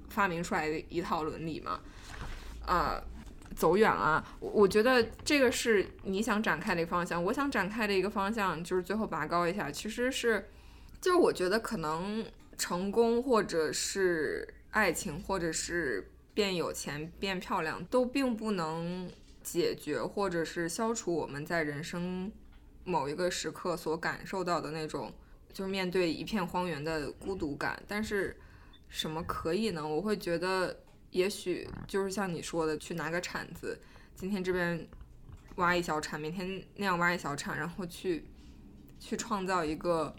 [0.10, 1.80] 发明出来的一套伦理嘛。
[2.66, 3.00] 呃，
[3.56, 10.50] 走远了，我我觉得这个是你想展开的一个方向，我想展开的一个方向就是最后拔高一下，其实是
[11.00, 12.26] 就是我觉得可能。
[12.64, 19.11] 成功，或者是爱情，或者是变有钱、变漂亮，都并不能
[19.43, 22.32] 解决，或者是消除我们在人生
[22.86, 25.11] 某一个时刻所感受到的那种，
[25.51, 27.84] 就是面对一片荒原的孤独感。
[27.86, 28.34] 但是，
[28.88, 29.86] 什么可以呢？
[29.86, 30.80] 我会觉得，
[31.11, 33.78] 也许就是像你说的，去拿个铲子，
[34.16, 34.88] 今天这边
[35.55, 38.24] 挖一小铲，明天那样挖一小铲，然后去
[39.01, 40.16] 去创造一个。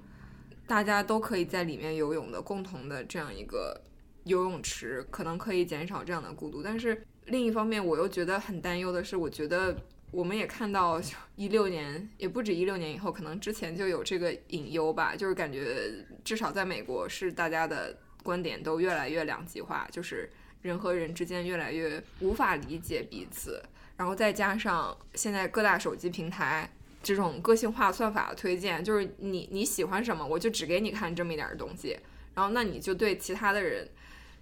[0.67, 3.81] 大家都可以在里面游泳的共同的这样一个
[4.25, 6.63] 游泳池，可能可以减少这样的孤独。
[6.63, 9.77] 但是另一方面，我又觉得很担忧的是，我觉得
[10.11, 11.01] 我们也看到
[11.37, 20.31] 一六年，也不止一六年以后，可能之前就有这个隐忧吧，就是感觉至少在美国是大家的观点都越来越两极化，就是
[20.63, 23.63] 人和人之间越来越无法理解彼此。
[23.97, 26.69] 然后再加上现在各大手机平台
[27.05, 31.97] 这种个性化算法的推荐，就是你你喜欢什么，我就只给你看这么一点东西，
[32.35, 33.87] 然后那你就对其他的人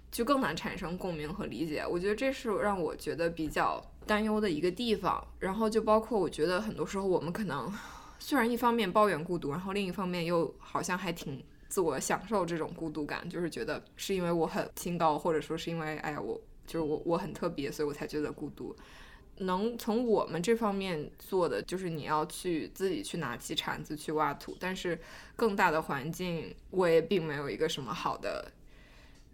[0.09, 1.85] 就更难产生共鸣和理解。
[1.87, 5.21] 我觉得这是让我觉得比较担忧的一个地方。
[5.39, 7.71] 然后就包括我觉得很多时候我们可能
[8.17, 18.73] 虽然一方面抱怨孤独，然后另一方面又好像还挺自我享受这种孤独感，就是觉得是因为我很清高，或者说是因为哎呀我就是我我很特别，所以我才觉得孤独。
[19.39, 24.99] 能从我们这方面做的，就是你要去自己去拿起铲子去挖土，但是
[25.35, 28.51] 更大的环境，我也并没有一个什么好的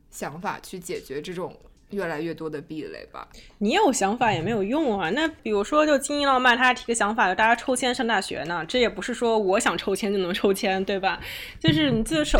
[0.09, 1.55] 想法去解决这种
[1.89, 3.27] 越来越多的壁垒吧。
[3.57, 5.09] 你有想法也没有用啊。
[5.09, 11.19] 那比如说，就精英浪漫，他提个想法，就大家抽签上大学呢，这也不是说我想抽签就能抽签，对吧？
[11.59, 12.39] 就是你自首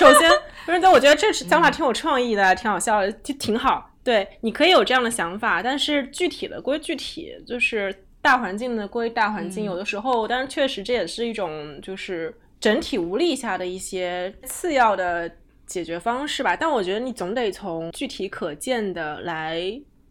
[0.00, 0.30] 首先，
[0.64, 3.92] 不是，但我觉得这想法挺有创意的，挺好笑的，就挺好。
[4.06, 7.92] 对，你可以有这样的想法，但是具体的归具体，就是
[8.22, 9.64] 大环境的归大环境。
[9.64, 15.28] 有的时候，但是确实这也是一种就是整体无力下的一些次要的
[15.66, 16.54] 解决方式吧。
[16.54, 19.60] 但我觉得你总得从具体可见的来。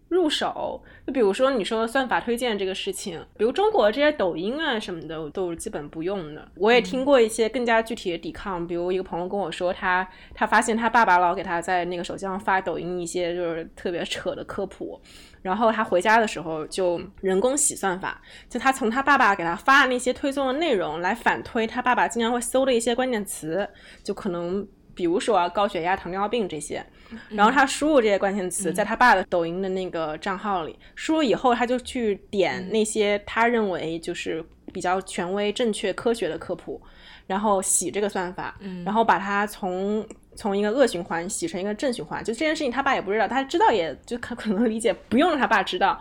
[0.07, 6.47] 入手，就比如说你说算法推荐这个事情，比如中国这些抖音啊什么的，都是基本不用的。
[6.55, 15.01] 我也听过一些更加具体的抵抗，比如一个朋友跟我说，他他发现他爸爸老给他在那个手机上发抖音一些就是特别扯的科普，
[15.41, 23.67] 然后他回家的时候就人工洗算法，就他从他爸爸给他发的那些推送的内容来反推他爸爸经常会搜的一些关键词，
[24.03, 24.65] 就可能。
[24.97, 26.81] 比如说高血压、糖尿病这些，
[27.29, 34.43] 然后他输入这些关键词，在他爸的抖音的那个账号里输入以后，他就去点那些他认为就是
[34.73, 36.81] 比较权威、正确、科学的科普，
[37.27, 42.23] 然后洗这个算法，然后把它从从一个恶循环洗成一个正循环。
[42.23, 45.99] 就这件事情，他爸也不知道，他知道也就可可能理解，不用他爸知道，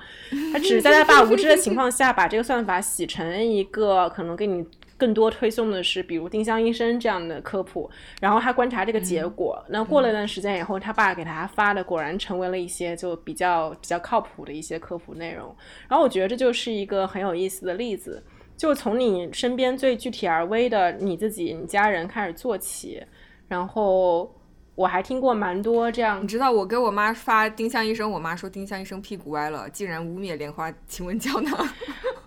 [0.52, 4.64] 他只是在他爸无知的情况下，把这个算法洗成一个可能给你。
[4.97, 7.90] 更多推送的是，比如丁香医生这样的科普，
[8.20, 15.55] 然后他观察这个结果，那过了一段时间以后，他爸给他发的果然成为了一些就比较比较靠谱的一些科普内容。
[15.88, 18.22] 然后我觉得这就是一个很有意思的例子，
[18.57, 23.03] 就从你身边最具体而微的你自己、你家人开始做起，
[23.49, 24.34] 然后。
[24.76, 31.68] 我还听过蛮多这样，你知道我给我妈发丁香医生，我妈说丁香医生屁股歪了，竟然污蔑莲花请问胶囊。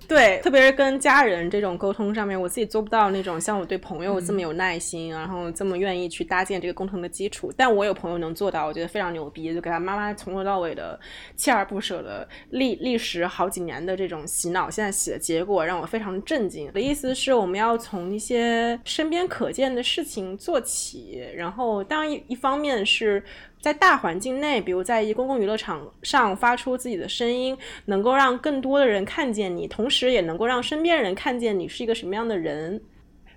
[0.07, 7.51] 对，特别是跟家人这种沟通上面，我自己做不到那种像我对朋友这么有耐心，然后这么愿意去搭建这个共同的基础。
[7.57, 10.97] 但我有朋友能做到，我觉得非常牛逼，就给他妈妈从头到尾的
[11.37, 16.71] 锲而不舍的历历时好几年的这种洗脑，现在洗的结果让我非常震惊。
[16.71, 22.23] 的意思是我们要从一些身边可见的事情做起，然后当然一。
[22.27, 23.23] 一方面是
[23.67, 27.53] 在大环境内，比如在一公共娱乐场上发出自己的声音，
[27.83, 32.81] 能够让更多的人看见你，同时也能够让身边人看见你是一个什么样的人。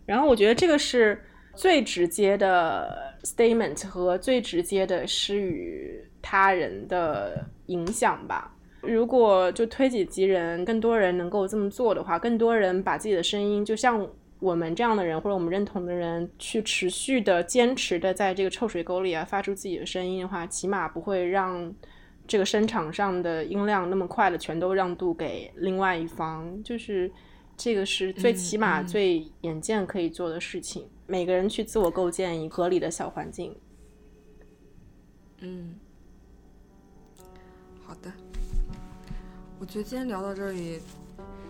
[0.07, 1.20] 然后我觉得这个是
[1.57, 8.55] 最直接的 statement 和最直接的施予他人的影响吧。
[8.83, 14.09] 如果就推己及人，更多人能够这么做的话，更多人把自己的声音就像。
[14.41, 21.72] 我们这样的人，或者我们认同的人，去持续的、坚持的在这个臭水沟里啊发出自己的声音的话，起码不会让
[22.26, 26.62] 这个声场上的音量那么快的全都让渡给另外一方。
[26.62, 27.12] 就是
[27.57, 30.88] 这个是最起码、最眼见可以做的事情。
[31.07, 33.55] 每个人去自我构建一个合理的小环境。
[35.41, 35.74] 嗯，
[37.84, 38.11] 好的。
[39.59, 40.80] 我觉得今天聊到这里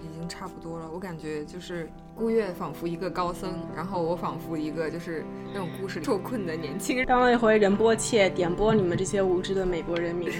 [0.03, 0.89] 已经差不多了。
[0.93, 1.89] 我感觉就是。
[2.17, 5.25] 孤月仿佛一个高僧，然后我仿佛一个就是
[5.55, 7.07] 那种故事受困的年轻人。
[7.07, 10.29] 当了一回仁波切，点拨你们这些无知的美国人民，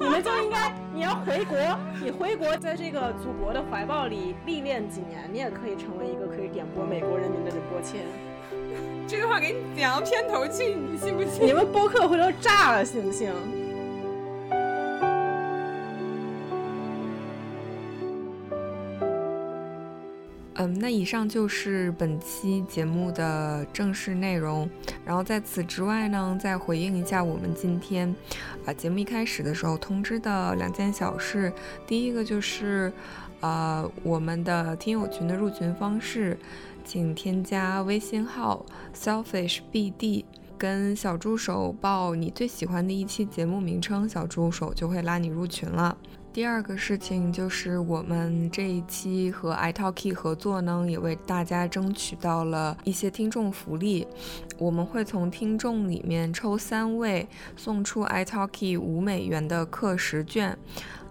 [0.00, 1.58] 你们就应该，你要回国，
[2.02, 7.98] 你回国在这个祖国的怀抱里历练几年，你也可以成为一个可以点拨美国人民的仁波切。
[9.06, 11.46] 这句话给你讲到片头去，你信不信？
[11.46, 13.30] 你们播客回头炸了，信不信？
[20.54, 24.68] 嗯，那以上就是本期节目的正式内容。
[25.04, 28.14] 然后在此之外呢，再回应一下我们今天
[28.66, 31.52] 啊节目一开始的时候通知的两件小事。
[31.86, 32.92] 第一个就是，
[33.40, 36.38] 呃，我们的听友群的入群方式，
[36.84, 38.64] 请添加微信号
[38.94, 40.24] selfishbd。
[40.58, 45.96] 跟小助手报你最喜欢的一期节目名称，小助手就会拉你入群了。
[46.32, 54.06] 第二个事情就是我们这一期和 iTalki 合作呢，也为大家争取到了一些听众福利。
[54.56, 60.56] 我们会从听众里面抽三位，送出 iTalki 五美元的课时券。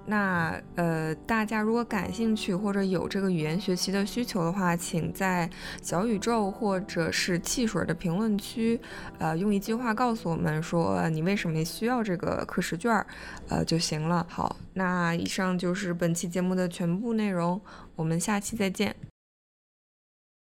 [0.06, 5.50] 那呃，大家如果感兴趣或者有这个语言学习的需求的话，请在
[5.82, 8.80] 小宇宙或者是汽水的评论区，
[9.20, 13.06] 呃，用一句话告诉我们说你为什么需要这个课时卷儿，
[13.48, 14.26] 呃就行了。
[14.30, 17.62] 好，那以上就是本期节目的全部内容，
[17.96, 19.11] 我们下期再见。